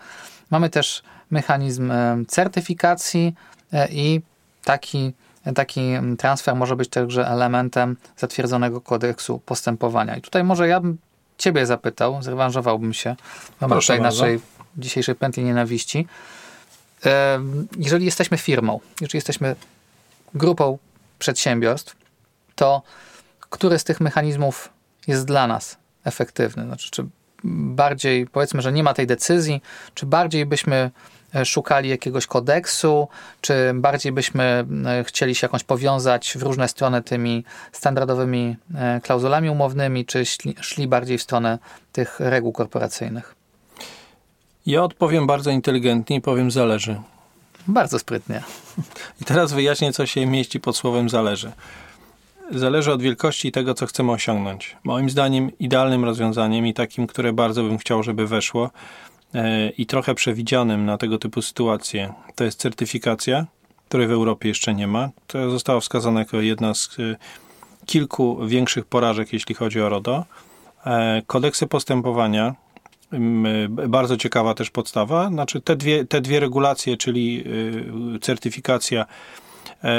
Mamy 0.51 0.71
też 0.71 1.03
mechanizm 1.31 1.91
e, 1.91 2.17
certyfikacji 2.29 3.35
e, 3.73 3.89
i 3.91 4.21
taki, 4.65 5.13
taki 5.55 5.83
transfer 6.19 6.57
może 6.57 6.77
być 6.77 6.89
także 6.89 7.29
elementem 7.29 7.97
zatwierdzonego 8.17 8.81
kodeksu 8.81 9.39
postępowania. 9.39 10.17
I 10.17 10.21
tutaj 10.21 10.45
może 10.45 10.69
ja 10.69 10.81
bym 10.81 10.99
Ciebie 11.39 11.67
zapytał, 11.67 12.23
zrewanżowałbym 12.23 12.93
się 12.93 13.17
w 13.59 13.63
ramach 13.63 13.87
tej 13.87 14.01
naszej 14.01 14.41
dzisiejszej 14.77 15.15
pętli 15.15 15.45
nienawiści. 15.45 16.07
E, 17.07 17.41
jeżeli 17.79 18.05
jesteśmy 18.05 18.39
firmą, 18.39 18.81
jeżeli 19.01 19.17
jesteśmy 19.17 19.57
grupą 20.35 20.79
przedsiębiorstw, 21.19 21.97
to 22.55 22.83
który 23.41 23.79
z 23.79 23.85
tych 23.85 24.01
mechanizmów 24.01 24.69
jest 25.07 25.25
dla 25.25 25.47
nas 25.47 25.77
efektywny? 26.05 26.65
Znaczy, 26.65 26.91
czy 26.91 27.07
bardziej, 27.45 28.27
powiedzmy, 28.27 28.63
że 28.63 28.73
nie 28.73 28.83
ma 28.83 28.95
tej 28.95 29.07
decyzji, 29.07 29.63
czy 29.95 30.07
bardziej 30.07 30.47
byśmy 30.47 30.91
e, 31.35 31.45
szukali 31.45 31.89
jakiegoś 31.89 32.27
kodeksu, 32.27 33.09
czy 33.41 33.73
bardziej 33.75 34.13
byśmy 34.13 34.65
e, 34.87 35.05
chcieli 35.05 35.35
się 35.35 35.45
jakąś 35.45 35.65
powiązać 35.65 36.35
w 36.39 36.43
różne 36.43 36.69
strony 36.69 37.03
tymi 37.03 37.45
standardowymi 37.73 38.57
e, 38.75 39.01
klauzulami 39.01 39.51
umownymi, 39.51 40.07
czy 40.07 40.27
szli, 40.27 40.55
szli 40.61 40.89
bardziej 40.89 41.19
w 41.19 41.23
stronę 41.23 41.59
tych 41.93 42.21
reguł 42.21 42.53
korporacyjnych? 42.53 43.35
Ja 44.67 44.85
odpowiem 44.85 45.27
bardzo 45.27 45.51
inteligentnie 45.51 46.17
i 46.17 46.21
powiem 46.21 46.51
zależy. 46.51 47.01
Bardzo 47.69 47.99
sprytnie. 47.99 48.43
I 49.21 49.25
teraz 49.25 49.53
wyjaśnię, 49.53 49.93
co 49.93 50.07
się 50.07 50.27
mieści 50.27 50.61
pod 50.61 50.77
słowem 50.77 51.09
zależy 51.09 51.53
zależy 52.55 52.93
od 52.93 53.03
wielkości 53.03 53.53
tego, 53.53 53.75
co 53.75 53.87
chcemy 53.87 54.13
osiągnąć. 54.13 54.77
Moim 54.85 55.11
zdaniem 55.11 55.59
idealnym 55.59 56.05
rozwiązaniem 56.05 56.67
i 56.67 56.75
takim, 56.75 57.07
które 57.07 57.33
bardzo 57.33 57.63
bym 57.63 57.79
chciał, 57.79 58.03
żeby 58.03 58.27
weszło 58.27 58.71
e, 59.35 59.71
i 59.71 59.87
trochę 59.87 60.15
przewidzianym 60.15 60.85
na 60.85 60.99
tego 60.99 61.19
typu 61.19 61.43
sytuacje, 61.43 62.13
to 62.35 62.45
jest 62.45 62.61
certyfikacja, 62.61 63.47
której 63.89 64.07
w 64.07 64.11
Europie 64.11 64.49
jeszcze 64.49 64.75
nie 64.75 64.87
ma. 64.87 65.09
To 65.27 65.51
została 65.51 65.81
wskazana 65.81 66.21
jako 66.21 66.41
jedna 66.41 66.75
z 66.75 66.89
e, 66.99 67.17
kilku 67.87 68.47
większych 68.47 68.85
porażek, 68.85 69.33
jeśli 69.33 69.55
chodzi 69.55 69.81
o 69.81 69.89
RODO. 69.89 70.25
E, 70.87 71.23
kodeksy 71.27 71.67
postępowania, 71.67 72.55
bardzo 73.69 74.17
ciekawa 74.17 74.55
też 74.55 74.71
podstawa. 74.71 75.29
Znaczy 75.29 75.61
te 75.61 75.77
dwie, 75.77 76.05
te 76.05 76.21
dwie 76.21 76.41
regulacje, 76.41 76.97
czyli 76.97 77.45
certyfikacja 78.21 79.07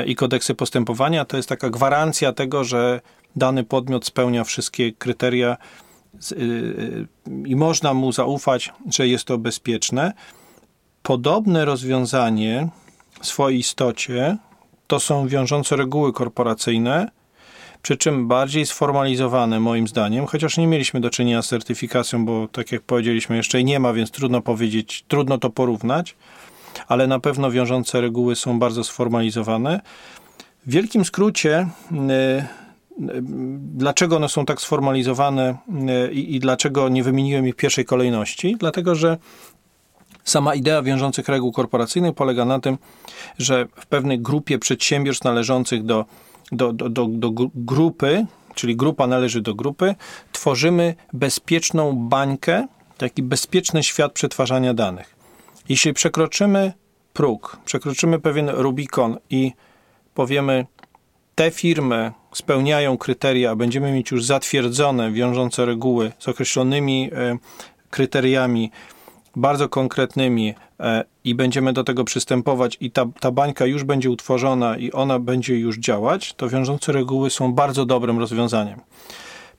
i 0.05 0.15
kodeksy 0.15 0.55
postępowania 0.55 1.25
to 1.25 1.37
jest 1.37 1.49
taka 1.49 1.69
gwarancja 1.69 2.33
tego, 2.33 2.63
że 2.63 3.01
dany 3.35 3.63
podmiot 3.63 4.05
spełnia 4.05 4.43
wszystkie 4.43 4.91
kryteria 4.91 5.57
y, 6.31 6.35
y, 6.35 7.07
i 7.45 7.55
można 7.55 7.93
mu 7.93 8.11
zaufać, 8.11 8.73
że 8.91 9.07
jest 9.07 9.25
to 9.25 9.37
bezpieczne. 9.37 10.13
Podobne 11.03 11.65
rozwiązanie 11.65 12.67
w 13.21 13.27
swojej 13.27 13.59
istocie 13.59 14.37
to 14.87 14.99
są 14.99 15.27
wiążące 15.27 15.75
reguły 15.75 16.13
korporacyjne, 16.13 17.11
przy 17.81 17.97
czym 17.97 18.27
bardziej 18.27 18.65
sformalizowane 18.65 19.59
moim 19.59 19.87
zdaniem, 19.87 20.25
chociaż 20.25 20.57
nie 20.57 20.67
mieliśmy 20.67 21.01
do 21.01 21.09
czynienia 21.09 21.41
z 21.41 21.47
certyfikacją, 21.47 22.25
bo 22.25 22.47
tak 22.47 22.71
jak 22.71 22.81
powiedzieliśmy, 22.81 23.35
jeszcze 23.35 23.63
nie 23.63 23.79
ma, 23.79 23.93
więc 23.93 24.11
trudno 24.11 24.41
powiedzieć, 24.41 25.05
trudno 25.07 25.37
to 25.37 25.49
porównać 25.49 26.15
ale 26.87 27.07
na 27.07 27.19
pewno 27.19 27.51
wiążące 27.51 28.01
reguły 28.01 28.35
są 28.35 28.59
bardzo 28.59 28.83
sformalizowane. 28.83 29.81
W 30.67 30.71
wielkim 30.71 31.05
skrócie, 31.05 31.67
y, 31.91 31.95
y, 33.03 33.21
dlaczego 33.59 34.15
one 34.15 34.29
są 34.29 34.45
tak 34.45 34.61
sformalizowane 34.61 35.57
y, 36.09 36.13
i, 36.13 36.35
i 36.35 36.39
dlaczego 36.39 36.89
nie 36.89 37.03
wymieniłem 37.03 37.47
ich 37.47 37.53
w 37.53 37.57
pierwszej 37.57 37.85
kolejności? 37.85 38.55
Dlatego, 38.59 38.95
że 38.95 39.17
Sama 40.23 40.55
idea 40.55 40.81
wiążących 40.81 41.27
reguł 41.27 41.51
korporacyjnych 41.51 42.15
polega 42.15 42.45
na 42.45 42.59
tym, 42.59 42.77
że 43.37 43.67
w 43.75 43.85
pewnej 43.85 44.19
grupie 44.19 44.59
przedsiębiorstw 44.59 45.23
należących 45.23 45.85
do, 45.85 46.05
do, 46.51 46.73
do, 46.73 46.89
do, 46.89 47.07
do 47.07 47.31
grupy, 47.55 48.25
czyli 48.55 48.75
grupa 48.75 49.07
należy 49.07 49.41
do 49.41 49.55
grupy, 49.55 49.95
tworzymy 50.31 50.95
bezpieczną 51.13 51.93
bańkę, 51.93 52.67
taki 52.97 53.23
bezpieczny 53.23 53.83
świat 53.83 54.11
przetwarzania 54.11 54.73
danych. 54.73 55.15
Jeśli 55.69 55.93
przekroczymy 55.93 56.73
próg, 57.13 57.57
przekroczymy 57.65 58.19
pewien 58.19 58.49
Rubikon 58.49 59.17
i 59.29 59.51
powiemy, 60.13 60.65
te 61.35 61.51
firmy 61.51 62.11
spełniają 62.33 62.97
kryteria, 62.97 63.55
będziemy 63.55 63.91
mieć 63.91 64.11
już 64.11 64.25
zatwierdzone, 64.25 65.11
wiążące 65.11 65.65
reguły 65.65 66.11
z 66.19 66.27
określonymi 66.27 67.09
e, 67.13 67.37
kryteriami, 67.89 68.71
bardzo 69.35 69.69
konkretnymi 69.69 70.53
e, 70.79 71.03
i 71.23 71.35
będziemy 71.35 71.73
do 71.73 71.83
tego 71.83 72.03
przystępować 72.03 72.77
i 72.81 72.91
ta, 72.91 73.05
ta 73.19 73.31
bańka 73.31 73.65
już 73.65 73.83
będzie 73.83 74.09
utworzona 74.09 74.77
i 74.77 74.91
ona 74.91 75.19
będzie 75.19 75.59
już 75.59 75.77
działać, 75.77 76.33
to 76.33 76.49
wiążące 76.49 76.91
reguły 76.91 77.29
są 77.29 77.53
bardzo 77.53 77.85
dobrym 77.85 78.19
rozwiązaniem. 78.19 78.79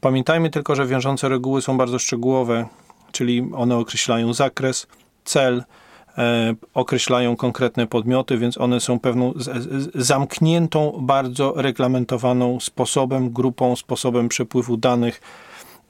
Pamiętajmy 0.01 0.51
tylko, 0.51 0.75
że 0.75 0.87
wiążące 0.87 1.29
reguły 1.29 1.63
są 1.63 1.77
bardzo 1.79 1.99
szczegółowe, 1.99 2.67
czyli 3.13 3.49
one 3.57 3.77
określają 3.77 4.33
zakres, 4.33 4.87
cel, 5.25 5.65
określają 6.75 7.37
konkretne 7.37 7.87
podmioty, 7.87 8.38
więc 8.38 8.59
one 8.59 8.80
są 8.80 9.00
pewną 9.00 9.35
zamkniętą, 9.94 10.99
bardzo 11.00 11.52
reglamentowaną 11.56 12.61
sposobem, 12.61 13.30
grupą, 13.30 13.76
sposobem 13.76 14.28
przepływu 14.28 14.76
danych 14.76 15.21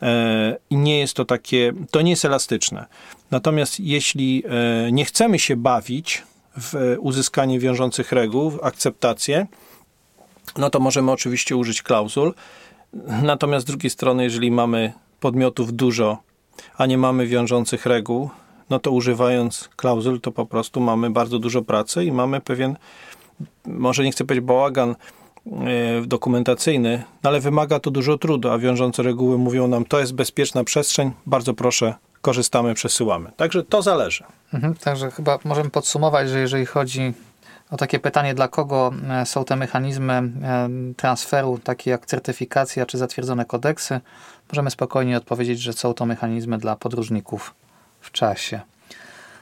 e, 0.03 0.57
i 0.71 0.77
nie 0.77 0.99
jest 0.99 1.15
to 1.15 1.25
takie, 1.25 1.73
to 1.91 2.03
nie 2.03 2.11
jest 2.11 2.25
elastyczne. 2.25 2.87
Natomiast 3.31 3.81
jeśli 3.81 4.43
e, 4.47 4.93
nie 4.93 5.05
chcemy 5.05 5.39
się 5.39 5.57
bawić 5.57 6.23
w 6.61 6.97
uzyskanie 7.01 7.59
wiążących 7.59 8.13
reguł, 8.13 8.51
w 8.51 8.65
akceptację, 8.65 9.47
no 10.57 10.71
to 10.71 10.81
możemy 10.81 11.13
oczywiście 11.13 11.57
użyć 11.57 11.83
klauzul. 11.83 12.35
Natomiast 13.23 13.67
z 13.67 13.69
drugiej 13.69 13.91
strony, 13.91 14.25
jeżeli 14.25 14.51
mamy 14.51 14.93
podmiotów 15.21 15.73
dużo, 15.73 16.19
a 16.77 16.87
nie 16.87 16.99
mamy 16.99 17.27
wiążących 17.27 17.87
reguł, 17.87 18.31
no 18.71 18.79
to 18.79 18.91
używając 18.91 19.69
klauzul, 19.77 20.21
to 20.21 20.33
po 20.33 20.47
prostu 20.47 20.81
mamy 20.81 21.11
bardzo 21.11 21.39
dużo 21.39 21.63
pracy 21.63 22.05
i 22.05 22.13
mamy 22.13 22.41
pewien, 22.41 22.77
może 23.67 24.05
nie 24.05 24.13
chcę 24.13 24.25
powiedzieć 24.25 24.47
bałagan 24.47 24.91
e, 24.91 24.97
dokumentacyjny, 26.07 27.03
no 27.23 27.31
ale 27.31 27.41
wymaga 27.41 27.81
to 27.81 27.91
dużo 27.91 28.19
trudu, 28.19 28.51
a 28.51 28.59
wiążące 28.59 29.03
reguły 29.03 29.39
mówią 29.39 29.69
nam, 29.69 29.85
to 29.85 30.01
jest 30.01 30.15
bezpieczna 30.15 30.65
przestrzeń, 30.65 31.13
bardzo 31.27 31.55
proszę, 31.55 31.95
korzystamy, 32.21 32.75
przesyłamy. 32.75 33.31
Także 33.37 33.63
to 33.63 33.83
zależy. 33.83 34.25
Mhm, 34.55 34.75
także 34.75 35.11
chyba 35.11 35.39
możemy 35.45 35.71
podsumować, 35.71 36.29
że 36.29 36.41
jeżeli 36.41 36.67
chodzi 36.67 37.13
o 37.71 37.77
takie 37.77 37.99
pytanie, 37.99 38.35
dla 38.35 38.49
kogo 38.49 38.93
e, 39.11 39.27
są 39.27 39.45
te 39.45 39.57
mechanizmy 39.57 40.13
e, 40.13 40.69
transferu, 40.97 41.59
takie 41.65 41.91
jak 41.91 42.07
certyfikacja 42.07 42.87
czy 42.87 42.99
zatwierdzone 42.99 43.45
kodeksy, 43.45 44.01
możemy 44.53 44.71
spokojnie 44.71 45.17
odpowiedzieć, 45.17 45.61
że 45.61 45.73
są 45.73 45.95
to 45.95 46.07
mechanizmy 46.07 46.59
dla 46.59 46.77
podróżników 46.77 47.55
w 48.05 48.13
czasie. 48.13 48.61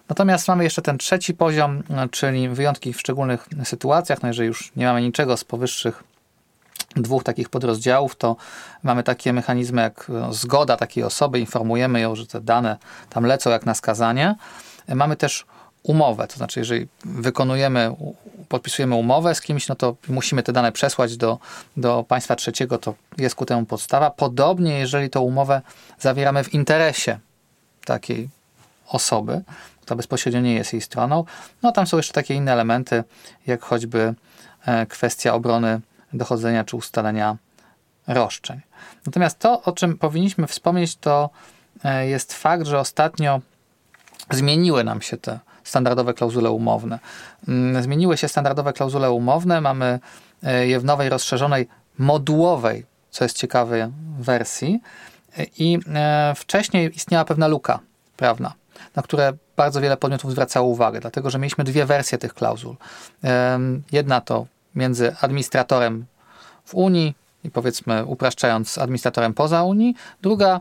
Natomiast 0.09 0.49
mamy 0.49 0.65
jeszcze 0.65 0.83
ten 0.83 0.99
trzeci 0.99 1.35
poziom, 1.35 1.83
czyli 2.11 2.49
wyjątki 2.49 2.93
w 2.93 3.01
szczególnych 3.01 3.49
sytuacjach. 3.65 4.23
No 4.23 4.29
jeżeli 4.29 4.47
już 4.47 4.73
nie 4.77 4.87
mamy 4.87 5.03
niczego 5.03 5.37
z 5.37 5.45
powyższych 5.45 6.05
dwóch 6.97 7.25
takich 7.25 7.49
podrozdziałów, 7.49 8.17
to 8.17 8.37
mamy 8.83 9.03
takie 9.03 9.33
mechanizmy 9.33 9.83
jak 9.83 10.07
no, 10.09 10.33
zgoda 10.33 10.77
takiej 10.77 11.05
osoby, 11.05 11.41
informujemy 11.41 12.01
ją, 12.01 12.15
że 12.15 12.27
te 12.27 12.41
dane 12.41 12.77
tam 13.11 13.27
lecą 13.27 13.51
jak 13.51 13.67
na 13.67 13.75
skazanie. 13.75 14.35
Mamy 14.89 15.17
też 15.17 15.47
umowę, 15.83 16.27
to 16.29 16.37
znaczy 16.37 16.61
jeżeli 16.61 16.89
wykonujemy, 17.05 17.95
podpisujemy 18.49 18.95
umowę 18.95 19.35
z 19.35 19.41
kimś, 19.41 19.69
no 19.69 19.75
to 19.75 19.97
musimy 20.09 20.43
te 20.43 20.53
dane 20.53 20.73
przesłać 20.73 21.17
do, 21.17 21.39
do 21.77 22.05
państwa 22.09 22.37
trzeciego, 22.37 22.79
to 22.79 22.95
jest 23.19 23.35
ku 23.35 23.47
temu 23.47 23.67
podstawa. 23.67 24.11
Podobnie, 24.11 24.79
jeżeli 24.79 25.11
tą 25.11 25.21
umowę 25.21 25.63
zawieramy 25.99 26.45
w 26.45 26.55
interesie 26.55 27.19
takiej 27.85 28.29
osoby, 28.89 29.43
która 29.81 29.97
bezpośrednio 29.97 30.41
nie 30.41 30.55
jest 30.55 30.73
jej 30.73 30.83
stroną, 30.83 31.25
no 31.63 31.73
tam 31.73 31.87
są 31.87 31.97
jeszcze 31.97 32.13
takie 32.13 32.35
inne 32.35 32.53
elementy, 32.53 33.05
jak 33.47 33.63
choćby 33.63 34.15
e, 34.67 34.87
kwestia 34.87 35.35
obrony 35.35 35.81
dochodzenia 36.13 36.65
czy 36.65 36.77
ustalenia 36.77 37.37
roszczeń. 38.07 38.61
Natomiast 39.07 39.39
to, 39.39 39.63
o 39.63 39.73
czym 39.73 39.99
powinniśmy 39.99 40.47
wspomnieć, 40.47 40.97
to 40.97 41.31
e, 41.85 42.09
jest 42.09 42.33
fakt, 42.33 42.67
że 42.67 42.79
ostatnio 42.79 43.41
zmieniły 44.31 44.85
nam 44.85 45.03
się 45.03 45.17
te 45.17 45.39
standardowe 45.65 46.15
klauzule 46.15 46.51
umowne. 46.51 46.99
Mm, 47.49 47.83
zmieniły 47.83 48.17
się 48.17 48.29
standardowe 48.29 48.73
klauzule 48.73 49.11
umowne, 49.11 49.61
mamy 49.61 50.01
e, 50.43 50.67
je 50.67 50.81
w 50.81 50.85
nowej, 50.85 51.09
rozszerzonej, 51.09 51.69
modułowej, 51.99 52.87
co 53.11 53.25
jest 53.25 53.37
ciekawe, 53.37 53.91
wersji. 54.19 54.81
I 55.59 55.79
wcześniej 56.37 56.97
istniała 56.97 57.25
pewna 57.25 57.49
luka 57.49 57.79
prawna, 58.17 58.53
na 58.97 59.03
które 59.03 59.33
bardzo 59.57 59.81
wiele 59.81 59.97
podmiotów 59.97 60.31
zwracało 60.31 60.69
uwagę, 60.69 61.01
dlatego 61.01 61.31
że 61.31 61.39
mieliśmy 61.39 61.65
dwie 61.65 61.87
wersje 61.87 62.19
tych 62.19 62.35
klauzul. 62.35 62.77
Jedna 63.93 64.21
to 64.21 64.47
między 64.75 65.17
administratorem 65.21 66.07
w 66.65 66.75
Unii 66.75 67.15
i 67.45 67.51
powiedzmy 67.51 68.05
upraszczając 68.05 68.79
administratorem 68.79 69.35
poza 69.35 69.63
Unii, 69.63 69.95
druga 70.23 70.61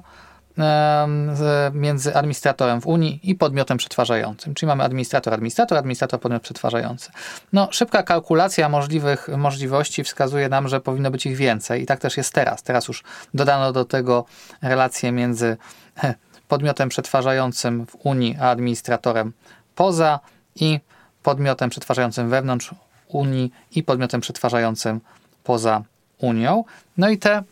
między 1.73 2.15
administratorem 2.15 2.81
w 2.81 2.87
Unii 2.87 3.19
i 3.23 3.35
podmiotem 3.35 3.77
przetwarzającym. 3.77 4.53
Czyli 4.53 4.67
mamy 4.67 4.83
administrator, 4.83 5.33
administrator, 5.33 5.77
administrator, 5.77 6.19
podmiot 6.19 6.41
przetwarzający. 6.41 7.11
No, 7.53 7.67
szybka 7.71 8.03
kalkulacja 8.03 8.69
możliwych 8.69 9.27
możliwości 9.37 10.03
wskazuje 10.03 10.49
nam, 10.49 10.67
że 10.67 10.81
powinno 10.81 11.11
być 11.11 11.25
ich 11.25 11.37
więcej 11.37 11.81
i 11.83 11.85
tak 11.85 11.99
też 11.99 12.17
jest 12.17 12.33
teraz. 12.33 12.63
Teraz 12.63 12.87
już 12.87 13.03
dodano 13.33 13.71
do 13.71 13.85
tego 13.85 14.25
relacje 14.61 15.11
między 15.11 15.57
podmiotem 16.51 16.89
przetwarzającym 16.89 17.85
w 17.85 17.95
Unii 18.03 18.37
a 18.41 18.49
administratorem 18.49 19.33
poza 19.75 20.19
i 20.55 20.79
podmiotem 21.23 21.69
przetwarzającym 21.69 22.29
wewnątrz 22.29 22.71
Unii 23.07 23.51
i 23.75 23.83
podmiotem 23.83 24.21
przetwarzającym 24.21 24.99
poza 25.43 25.83
Unią. 26.17 26.63
No 26.97 27.09
i 27.09 27.17
te 27.17 27.43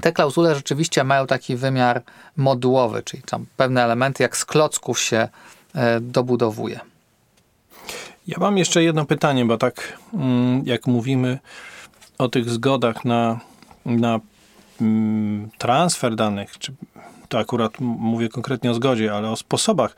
te 0.00 0.12
klauzule 0.12 0.54
rzeczywiście 0.54 1.04
mają 1.04 1.26
taki 1.26 1.56
wymiar 1.56 2.02
modułowy, 2.36 3.02
czyli 3.02 3.22
tam 3.22 3.46
pewne 3.56 3.84
elementy 3.84 4.22
jak 4.22 4.36
z 4.36 4.44
klocków 4.44 5.00
się 5.00 5.28
e, 5.74 6.00
dobudowuje. 6.00 6.80
Ja 8.26 8.36
mam 8.40 8.58
jeszcze 8.58 8.82
jedno 8.82 9.04
pytanie, 9.04 9.44
bo 9.44 9.58
tak 9.58 9.98
mm, 10.14 10.62
jak 10.66 10.86
mówimy 10.86 11.38
o 12.18 12.28
tych 12.28 12.50
zgodach 12.50 13.04
na, 13.04 13.40
na 13.86 14.20
mm, 14.80 15.50
transfer 15.58 16.16
danych, 16.16 16.58
czy 16.58 16.72
to 17.32 17.38
akurat 17.38 17.80
mówię 17.80 18.28
konkretnie 18.28 18.70
o 18.70 18.74
zgodzie, 18.74 19.14
ale 19.14 19.30
o 19.30 19.36
sposobach 19.36 19.96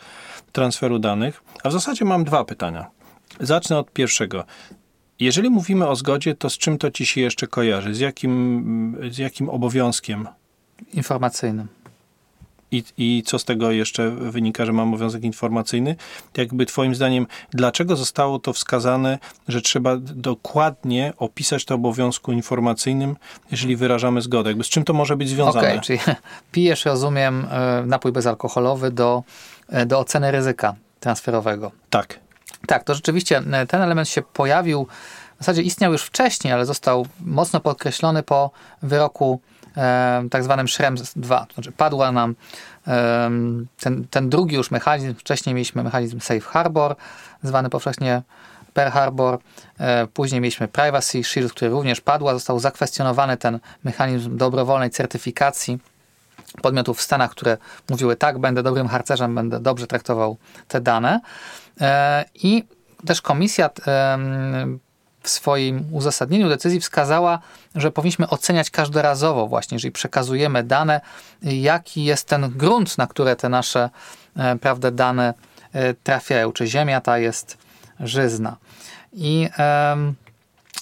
transferu 0.52 0.98
danych, 0.98 1.42
a 1.64 1.68
w 1.68 1.72
zasadzie 1.72 2.04
mam 2.04 2.24
dwa 2.24 2.44
pytania. 2.44 2.86
Zacznę 3.40 3.78
od 3.78 3.90
pierwszego. 3.90 4.44
Jeżeli 5.20 5.50
mówimy 5.50 5.88
o 5.88 5.96
zgodzie, 5.96 6.34
to 6.34 6.50
z 6.50 6.58
czym 6.58 6.78
to 6.78 6.90
ci 6.90 7.06
się 7.06 7.20
jeszcze 7.20 7.46
kojarzy? 7.46 7.94
Z 7.94 8.00
jakim, 8.00 8.96
z 9.10 9.18
jakim 9.18 9.48
obowiązkiem? 9.48 10.28
Informacyjnym. 10.92 11.68
I, 12.74 12.84
I 12.98 13.22
co 13.22 13.38
z 13.38 13.44
tego 13.44 13.70
jeszcze 13.70 14.10
wynika, 14.10 14.66
że 14.66 14.72
mam 14.72 14.88
obowiązek 14.88 15.22
informacyjny? 15.22 15.96
Jakby 16.36 16.66
Twoim 16.66 16.94
zdaniem, 16.94 17.26
dlaczego 17.50 17.96
zostało 17.96 18.38
to 18.38 18.52
wskazane, 18.52 19.18
że 19.48 19.60
trzeba 19.60 19.96
dokładnie 19.96 21.12
opisać 21.16 21.64
to 21.64 21.74
obowiązku 21.74 22.32
informacyjnym, 22.32 23.16
jeżeli 23.50 23.76
wyrażamy 23.76 24.20
zgodę? 24.20 24.50
Jakby 24.50 24.64
z 24.64 24.68
czym 24.68 24.84
to 24.84 24.92
może 24.92 25.16
być 25.16 25.28
związane? 25.28 25.58
Okej, 25.58 25.72
okay, 25.72 25.84
czyli 25.84 25.98
pijesz, 26.52 26.84
rozumiem, 26.84 27.46
e, 27.50 27.82
napój 27.86 28.12
bezalkoholowy 28.12 28.90
do, 28.90 29.22
e, 29.68 29.86
do 29.86 29.98
oceny 29.98 30.30
ryzyka 30.30 30.74
transferowego. 31.00 31.72
Tak. 31.90 32.20
Tak, 32.66 32.84
to 32.84 32.94
rzeczywiście 32.94 33.42
e, 33.52 33.66
ten 33.66 33.82
element 33.82 34.08
się 34.08 34.22
pojawił, 34.22 34.86
w 35.34 35.38
zasadzie 35.38 35.62
istniał 35.62 35.92
już 35.92 36.02
wcześniej, 36.02 36.52
ale 36.52 36.66
został 36.66 37.06
mocno 37.20 37.60
podkreślony 37.60 38.22
po 38.22 38.50
wyroku 38.82 39.40
e, 39.76 40.24
tak 40.30 40.44
zwanym 40.44 40.68
Schrems 40.68 41.12
2. 41.16 41.46
To 41.46 41.54
znaczy 41.54 41.72
padła 41.72 42.12
nam 42.12 42.34
ten, 43.80 44.06
ten 44.10 44.28
drugi 44.28 44.56
już 44.56 44.70
mechanizm, 44.70 45.14
wcześniej 45.14 45.54
mieliśmy 45.54 45.82
mechanizm 45.82 46.20
Safe 46.20 46.40
Harbor, 46.40 46.96
zwany 47.42 47.70
powszechnie 47.70 48.22
Per 48.74 48.92
Harbor, 48.92 49.38
e, 49.78 50.06
później 50.06 50.40
mieliśmy 50.40 50.68
Privacy 50.68 51.24
Shield, 51.24 51.52
który 51.52 51.70
również 51.70 52.00
padła, 52.00 52.34
został 52.34 52.58
zakwestionowany 52.60 53.36
ten 53.36 53.58
mechanizm 53.84 54.36
dobrowolnej 54.36 54.90
certyfikacji 54.90 55.78
podmiotów 56.62 56.98
w 56.98 57.02
Stanach, 57.02 57.30
które 57.30 57.56
mówiły 57.90 58.16
tak, 58.16 58.38
będę 58.38 58.62
dobrym 58.62 58.88
harcerzem, 58.88 59.34
będę 59.34 59.60
dobrze 59.60 59.86
traktował 59.86 60.36
te 60.68 60.80
dane. 60.80 61.20
E, 61.80 62.24
I 62.34 62.64
też 63.06 63.22
komisja 63.22 63.70
w 65.24 65.28
swoim 65.28 65.88
uzasadnieniu 65.92 66.48
decyzji 66.48 66.80
wskazała, 66.80 67.38
że 67.74 67.90
powinniśmy 67.90 68.28
oceniać 68.28 68.70
każdorazowo 68.70 69.46
właśnie, 69.46 69.74
jeżeli 69.74 69.92
przekazujemy 69.92 70.62
dane, 70.62 71.00
jaki 71.42 72.04
jest 72.04 72.28
ten 72.28 72.50
grunt, 72.50 72.98
na 72.98 73.06
które 73.06 73.36
te 73.36 73.48
nasze 73.48 73.90
e, 74.36 74.56
prawda, 74.56 74.90
dane 74.90 75.34
e, 75.72 75.94
trafiają, 75.94 76.52
czy 76.52 76.66
ziemia 76.66 77.00
ta 77.00 77.18
jest 77.18 77.58
żyzna. 78.00 78.56
I 79.12 79.48
um, 79.90 80.14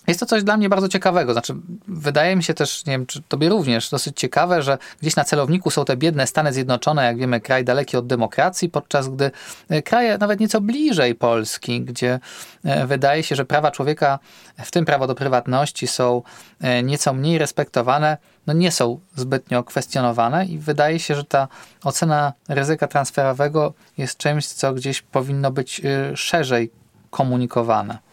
jest 0.07 0.21
to 0.21 0.27
coś 0.27 0.45
dla 0.45 0.57
mnie 0.57 0.69
bardzo 0.69 0.89
ciekawego. 0.89 1.33
Znaczy, 1.33 1.55
wydaje 1.89 2.37
mi 2.37 2.43
się 2.43 2.55
też, 2.55 2.87
nie 2.87 2.93
wiem, 2.93 3.07
czy 3.07 3.23
tobie 3.23 3.49
również, 3.49 3.91
dosyć 3.91 4.21
ciekawe, 4.21 4.63
że 4.63 4.79
gdzieś 5.01 5.17
na 5.17 5.25
celowniku 5.25 5.71
są 5.71 5.85
te 5.85 5.97
biedne 5.97 6.27
Stany 6.27 6.53
Zjednoczone, 6.53 7.05
jak 7.05 7.19
wiemy, 7.19 7.41
kraj 7.41 7.65
daleki 7.65 7.97
od 7.97 8.07
demokracji, 8.07 8.69
podczas 8.69 9.09
gdy 9.09 9.31
e, 9.69 9.83
kraje 9.83 10.19
nawet 10.19 10.41
nieco 10.41 10.61
bliżej 10.61 11.15
Polski, 11.15 11.81
gdzie 11.81 12.21
e, 12.65 12.87
wydaje 12.87 13.23
się, 13.23 13.37
że 13.37 13.45
prawa 13.45 13.71
człowieka, 13.71 14.19
w 14.59 14.71
tym 14.71 14.85
prawo 14.85 15.07
do 15.07 15.15
prywatności, 15.15 15.87
są 15.87 16.23
e, 16.61 16.83
nieco 16.83 17.13
mniej 17.13 17.39
respektowane, 17.39 18.17
no 18.47 18.53
nie 18.53 18.71
są 18.71 19.01
zbytnio 19.17 19.65
kwestionowane 19.65 20.47
i 20.47 20.59
wydaje 20.59 20.99
się, 20.99 21.15
że 21.15 21.25
ta 21.25 21.49
ocena 21.85 22.33
ryzyka 22.49 22.87
transferowego 22.87 23.73
jest 23.99 24.17
czymś, 24.17 24.47
co 24.47 24.73
gdzieś 24.73 25.03
powinno 25.03 25.51
być 25.51 25.81
szerzej 26.15 26.71
komunikowane. 27.11 28.12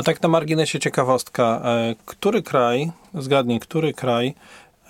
A 0.00 0.02
tak 0.02 0.22
na 0.22 0.28
marginesie 0.28 0.78
ciekawostka. 0.78 1.62
E, 1.64 1.94
który 2.06 2.42
kraj, 2.42 2.90
zgadnij, 3.14 3.60
który 3.60 3.92
kraj 3.92 4.34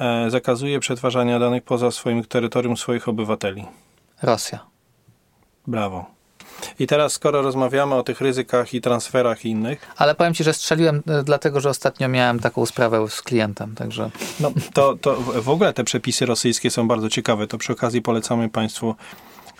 e, 0.00 0.30
zakazuje 0.30 0.80
przetwarzania 0.80 1.38
danych 1.38 1.62
poza 1.62 1.90
swoim 1.90 2.24
terytorium 2.24 2.76
swoich 2.76 3.08
obywateli? 3.08 3.64
Rosja. 4.22 4.58
Brawo. 5.66 6.06
I 6.78 6.86
teraz, 6.86 7.12
skoro 7.12 7.42
rozmawiamy 7.42 7.94
o 7.94 8.02
tych 8.02 8.20
ryzykach 8.20 8.74
i 8.74 8.80
transferach 8.80 9.44
innych. 9.44 9.88
Ale 9.96 10.14
powiem 10.14 10.34
ci, 10.34 10.44
że 10.44 10.52
strzeliłem 10.52 11.02
e, 11.06 11.22
dlatego, 11.22 11.60
że 11.60 11.68
ostatnio 11.68 12.08
miałem 12.08 12.40
taką 12.40 12.66
sprawę 12.66 13.08
z 13.08 13.22
klientem, 13.22 13.74
także. 13.74 14.10
No, 14.40 14.52
to, 14.72 14.96
to 15.00 15.16
w 15.20 15.48
ogóle 15.48 15.72
te 15.72 15.84
przepisy 15.84 16.26
rosyjskie 16.26 16.70
są 16.70 16.88
bardzo 16.88 17.08
ciekawe. 17.08 17.46
To 17.46 17.58
przy 17.58 17.72
okazji 17.72 18.02
polecamy 18.02 18.48
Państwu 18.48 18.94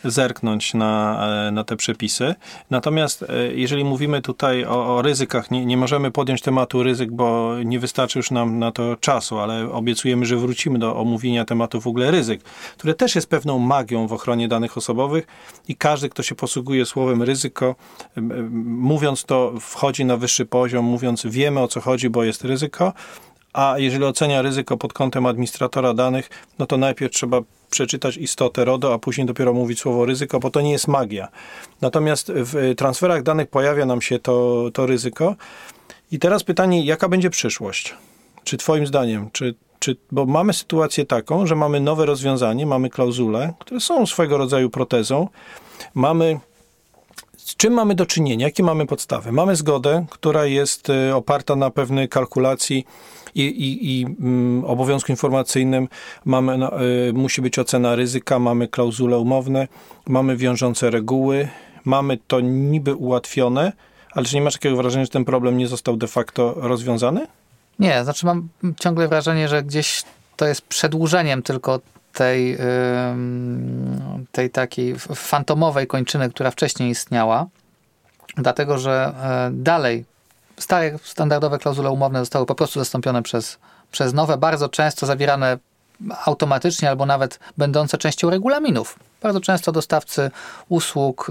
zerknąć 0.05 0.75
na, 0.75 1.21
e, 1.49 1.51
na 1.51 1.65
te 1.65 1.77
przepisy. 1.77 2.35
Natomiast 2.71 3.23
e, 3.23 3.27
jeżeli 3.55 3.85
mówimy 3.85 4.23
tutaj 4.23 4.65
o, 4.65 4.97
o 4.97 5.03
ryzykach, 5.03 5.51
nie, 5.51 5.67
nie 5.67 5.77
możemy 5.77 6.11
podjąć 6.11 6.43
tematu 6.43 6.83
ryzyk, 6.83 7.11
bo 7.11 7.55
nie 7.65 7.79
wystarczy 7.79 8.19
już 8.19 8.31
nam 8.31 8.59
na 8.59 8.73
to 8.73 8.97
czasu, 8.97 9.39
ale 9.39 9.73
obiecujemy, 9.73 10.27
że 10.27 10.37
wrócimy 10.37 10.79
do 10.79 10.97
omówienia 10.97 11.45
tematu 11.45 11.81
w 11.81 11.87
ogóle 11.87 12.11
ryzyk, 12.11 12.43
które 12.77 12.95
też 12.95 13.15
jest 13.15 13.31
pewną 13.31 13.59
magią 13.59 14.07
w 14.07 14.13
ochronie 14.13 14.49
danych 14.49 14.77
osobowych 14.77 15.27
i 15.69 15.77
każdy, 15.77 16.09
kto 16.09 16.23
się 16.23 16.35
posługuje 16.35 16.87
słowem 16.87 17.23
ryzyko, 17.23 17.75
mówiąc 18.63 19.25
to, 19.25 19.53
wchodzi 19.61 20.05
na 20.05 20.17
wyższy 20.17 20.47
poziom, 20.47 20.85
mówiąc 20.85 21.27
wiemy 21.27 21.61
o 21.61 21.69
co 21.69 21.81
chodzi, 21.81 22.11
bo 22.11 22.25
jest 22.25 22.45
ryzyko, 22.45 22.93
a 23.53 23.75
jeżeli 23.79 24.05
ocenia 24.05 24.43
ryzyko 24.43 24.77
pod 24.77 24.93
kątem 24.93 25.27
administratora 25.27 25.95
danych, 25.95 26.31
no 26.59 26.67
to 26.67 26.77
najpierw 26.77 27.13
trzeba 27.13 27.41
przeczytać 27.71 28.17
istotę 28.17 28.65
RODO, 28.65 28.95
a 28.95 28.99
później 28.99 29.27
dopiero 29.27 29.53
mówić 29.53 29.81
słowo 29.81 30.07
ryzyko, 30.07 30.41
bo 30.41 30.51
to 30.51 30.61
nie 30.61 30.73
jest 30.73 30.89
magia. 30.89 31.29
Natomiast 31.81 32.33
w 32.35 32.75
transferach 32.77 33.23
danych 33.23 33.49
pojawia 33.49 33.87
nam 33.87 34.03
się 34.03 34.19
to, 34.19 34.65
to 34.73 34.87
ryzyko. 34.87 35.35
I 36.13 36.19
teraz 36.19 36.45
pytanie, 36.45 36.85
jaka 36.85 37.09
będzie 37.09 37.31
przyszłość? 37.31 37.95
Czy 38.45 38.57
Twoim 38.57 38.87
zdaniem, 38.87 39.31
czy, 39.33 39.55
czy, 39.79 39.97
bo 40.13 40.27
mamy 40.27 40.53
sytuację 40.53 41.07
taką, 41.07 41.47
że 41.47 41.57
mamy 41.57 41.81
nowe 41.81 42.07
rozwiązanie, 42.07 42.67
mamy 42.67 42.91
klauzule, 42.91 43.53
które 43.59 43.81
są 43.81 44.07
swego 44.07 44.39
rodzaju 44.39 44.71
protezą, 44.71 45.29
mamy 45.95 46.41
z 47.37 47.57
czym 47.57 47.73
mamy 47.73 47.95
do 47.95 48.07
czynienia? 48.07 48.47
Jakie 48.47 48.63
mamy 48.63 48.87
podstawy? 48.87 49.33
Mamy 49.33 49.57
zgodę, 49.57 50.07
która 50.11 50.47
jest 50.47 50.89
y, 50.89 51.15
oparta 51.15 51.57
na 51.57 51.71
pewnej 51.71 52.09
kalkulacji 52.09 52.87
i, 53.35 53.43
i, 53.43 54.01
i 54.01 54.05
mm, 54.05 54.65
obowiązku 54.65 55.13
informacyjnym 55.13 55.89
mamy, 56.25 56.59
y, 57.09 57.13
musi 57.13 57.43
być 57.43 57.59
ocena 57.59 57.95
ryzyka, 57.95 58.39
mamy 58.39 58.69
klauzule 58.69 59.19
umowne, 59.19 59.69
mamy 60.07 60.37
wiążące 60.37 60.91
reguły, 60.91 61.49
mamy 61.85 62.19
to 62.27 62.41
niby 62.41 62.95
ułatwione, 62.95 63.73
ale 64.13 64.27
czy 64.27 64.35
nie 64.35 64.43
masz 64.43 64.55
takiego 64.55 64.77
wrażenia, 64.77 65.05
że 65.05 65.11
ten 65.11 65.25
problem 65.25 65.59
nie 65.59 65.69
został 65.69 65.97
de 65.97 66.07
facto 66.07 66.55
rozwiązany? 66.57 67.27
Nie, 67.79 68.05
znaczy 68.05 68.27
mam 68.27 68.49
ciągle 68.81 69.09
wrażenie, 69.09 69.49
że 69.49 69.63
gdzieś 69.63 70.03
to 70.37 70.47
jest 70.47 70.63
przedłużeniem 70.63 71.43
tylko 71.43 71.81
tej, 72.13 72.59
tej 74.33 74.51
takiej 74.51 74.99
fantomowej 75.15 75.87
kończyny, 75.87 76.31
która 76.31 76.51
wcześniej 76.51 76.91
istniała, 76.91 77.47
dlatego 78.37 78.79
że 78.79 79.15
e, 79.23 79.51
dalej 79.53 80.05
stare 80.61 80.99
standardowe 81.05 81.59
klauzule 81.59 81.91
umowne 81.91 82.19
zostały 82.19 82.47
po 82.47 82.55
prostu 82.55 82.79
zastąpione 82.79 83.23
przez, 83.23 83.59
przez 83.93 84.15
nowe, 84.15 84.39
bardzo 84.39 84.69
często 84.69 85.07
zawierane 85.07 85.59
automatycznie 86.25 86.91
albo 86.91 87.07
nawet 87.07 87.39
będące 87.59 87.99
częścią 87.99 88.31
regulaminów. 88.31 88.99
Bardzo 89.23 89.41
często 89.41 89.73
dostawcy 89.73 90.31
usług, 90.69 91.31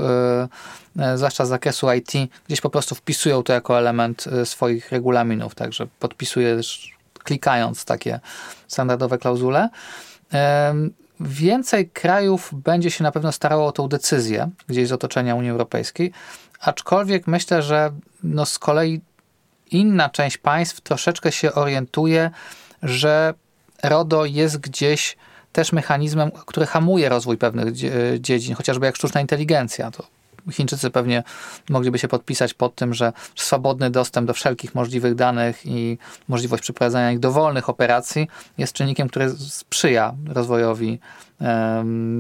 yy, 0.95 1.17
zwłaszcza 1.17 1.45
z 1.45 1.49
zakresu 1.49 1.93
IT, 1.93 2.11
gdzieś 2.47 2.61
po 2.61 2.69
prostu 2.69 2.95
wpisują 2.95 3.43
to 3.43 3.53
jako 3.53 3.77
element 3.77 4.25
swoich 4.45 4.91
regulaminów, 4.91 5.55
także 5.55 5.87
podpisujesz 5.99 6.97
klikając 7.23 7.85
takie 7.85 8.19
standardowe 8.67 9.17
klauzule. 9.17 9.69
Więcej 11.19 11.89
krajów 11.89 12.49
będzie 12.53 12.91
się 12.91 13.03
na 13.03 13.11
pewno 13.11 13.31
starało 13.31 13.67
o 13.67 13.71
tą 13.71 13.87
decyzję 13.87 14.49
gdzieś 14.67 14.87
z 14.87 14.91
otoczenia 14.91 15.35
Unii 15.35 15.49
Europejskiej, 15.49 16.11
aczkolwiek 16.61 17.27
myślę, 17.27 17.61
że 17.63 17.91
no 18.23 18.45
z 18.45 18.59
kolei 18.59 19.01
inna 19.71 20.09
część 20.09 20.37
państw 20.37 20.81
troszeczkę 20.81 21.31
się 21.31 21.53
orientuje, 21.53 22.31
że 22.83 23.33
RODO 23.83 24.25
jest 24.25 24.57
gdzieś 24.57 25.17
też 25.51 25.71
mechanizmem, 25.71 26.31
który 26.31 26.65
hamuje 26.65 27.09
rozwój 27.09 27.37
pewnych 27.37 27.73
dziedzin, 28.19 28.55
chociażby 28.55 28.85
jak 28.85 28.95
sztuczna 28.95 29.21
inteligencja. 29.21 29.91
To 29.91 30.03
Chińczycy 30.51 30.89
pewnie 30.89 31.23
mogliby 31.69 31.99
się 31.99 32.07
podpisać 32.07 32.53
pod 32.53 32.75
tym, 32.75 32.93
że 32.93 33.13
swobodny 33.35 33.89
dostęp 33.89 34.27
do 34.27 34.33
wszelkich 34.33 34.75
możliwych 34.75 35.15
danych 35.15 35.65
i 35.65 35.97
możliwość 36.27 36.63
przeprowadzania 36.63 37.11
ich 37.11 37.19
dowolnych 37.19 37.69
operacji 37.69 38.27
jest 38.57 38.73
czynnikiem, 38.73 39.09
który 39.09 39.29
sprzyja 39.29 40.13
rozwojowi 40.27 40.99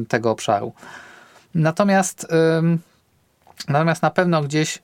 tego 0.07 0.31
obszaru. 0.31 0.73
Natomiast, 1.55 2.27
natomiast 3.67 4.01
na 4.01 4.09
pewno 4.09 4.41
gdzieś 4.41 4.79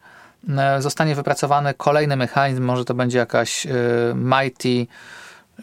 zostanie 0.79 1.15
wypracowany 1.15 1.73
kolejny 1.73 2.15
mechanizm, 2.15 2.63
może 2.63 2.85
to 2.85 2.93
będzie 2.93 3.17
jakaś 3.17 3.65
um, 3.65 4.33
mighty 4.41 4.87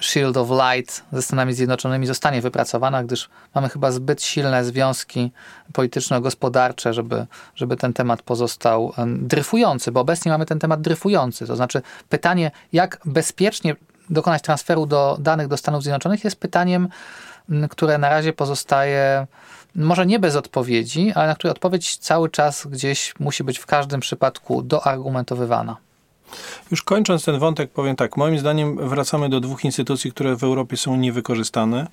Shield 0.01 0.37
of 0.37 0.49
Light 0.51 1.05
ze 1.13 1.23
Stanami 1.23 1.55
Zjednoczonymi 1.55 2.07
zostanie 2.07 2.41
wypracowana, 2.41 3.05
gdyż 3.05 3.29
mamy 3.55 3.69
chyba 3.69 3.91
zbyt 3.91 4.23
silne 4.23 4.65
związki 4.65 5.31
polityczno-gospodarcze, 5.73 6.95
żeby, 6.95 7.27
żeby 7.55 7.77
ten 7.77 7.93
temat 7.93 8.23
pozostał 8.23 8.93
dryfujący, 9.07 9.93
bo 9.93 10.01
obecnie 10.01 10.33
mamy 10.33 10.47
ten 10.47 10.59
temat 10.59 10.81
dryfujący. 10.81 11.47
To 11.47 11.57
znaczy 11.57 11.83
pytanie, 12.09 12.51
jak 12.73 13.01
bezpiecznie 13.05 13.77
dokonać 14.11 14.43
transferu 14.43 14.87
do 14.87 15.17
danych 15.21 15.49
do 15.49 15.57
Stanów 15.57 15.83
Zjednoczonych 15.83 16.25
jest 16.25 16.37
pytaniem, 16.37 16.89
które 17.71 17.99
na 17.99 18.09
razie 18.09 18.33
pozostaje 18.33 19.27
może 19.75 20.07
nie 20.07 20.19
bez 20.19 20.37
odpowiedzi, 20.37 21.13
ale 21.15 21.27
na 21.27 21.35
które 21.35 21.51
odpowiedź 21.51 21.97
cały 21.97 22.31
czas 22.31 22.67
gdzieś 22.67 23.15
musi 23.21 23.45
być 23.45 23.59
w 23.59 23.67
każdym 23.67 24.01
przypadku 24.01 24.63
doargumentowywana. 24.63 25.77
Już 26.71 26.83
kończąc 26.83 27.25
ten 27.25 27.39
wątek, 27.39 27.71
powiem 27.71 27.97
tak. 27.97 28.17
Moim 28.17 28.39
zdaniem 28.39 28.89
wracamy 28.89 29.29
do 29.29 29.41
dwóch 29.41 29.65
instytucji, 29.65 30.11
które 30.13 30.37
w 30.37 30.45
Europie 30.45 30.77
są 30.77 30.97
niewykorzystane. 30.97 31.87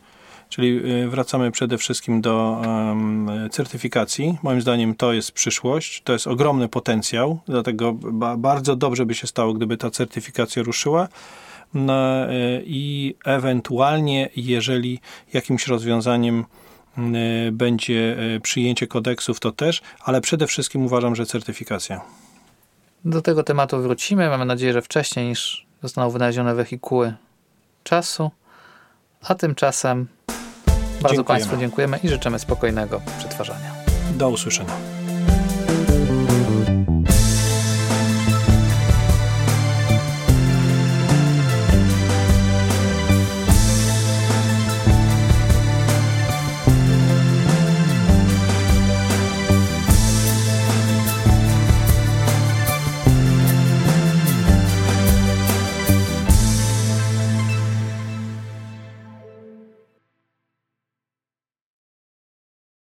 Czyli 0.50 0.92
y, 1.04 1.10
wracamy 1.10 1.52
przede 1.52 1.78
wszystkim 1.78 2.22
do 2.22 2.62
um, 2.66 3.30
certyfikacji. 3.52 4.38
Moim 4.44 4.62
zdaniem 4.62 4.96
to 4.96 5.14
jest 5.14 5.32
przyszłość, 5.32 6.02
to 6.04 6.14
jest 6.14 6.28
ogromny 6.28 6.70
potencjał, 6.70 7.40
dlatego 7.48 7.94
ba 7.94 8.38
bardzo 8.38 8.76
dobrze 8.76 9.06
by 9.06 9.16
się 9.16 9.28
stało, 9.28 9.54
gdyby 9.54 9.78
ta 9.78 9.92
certyfikacja 9.92 10.64
ruszyła. 10.64 11.08
No, 11.74 12.32
y, 12.32 12.64
I 12.66 13.16
ewentualnie, 13.26 14.30
jeżeli 14.36 15.00
jakimś 15.34 15.68
rozwiązaniem 15.68 16.46
będzie 17.52 18.18
przyjęcie 18.44 18.88
kodeksów, 18.88 19.40
to 19.40 19.52
też, 19.52 19.82
ale 20.04 20.22
przede 20.22 20.48
wszystkim 20.48 20.86
uważam, 20.86 21.16
że 21.16 21.26
certyfikacja. 21.26 22.02
Do 23.06 23.22
tego 23.22 23.44
tematu 23.44 23.82
wrócimy. 23.82 24.30
Mamy 24.30 24.46
nadzieję, 24.46 24.74
że 24.74 24.82
wcześniej 24.82 25.28
niż 25.28 25.66
zostaną 25.84 26.10
wynalezione 26.10 26.56
wehikuły 26.56 27.14
czasu. 27.84 28.32
A 29.22 29.36
tymczasem 29.36 30.08
bardzo 31.02 31.16
dziękujemy. 31.16 31.24
Państwu 31.24 31.58
dziękujemy 31.58 32.00
i 32.04 32.10
życzymy 32.10 32.40
spokojnego 32.40 33.02
przetwarzania. 33.20 33.74
Do 34.18 34.30
usłyszenia. 34.30 34.99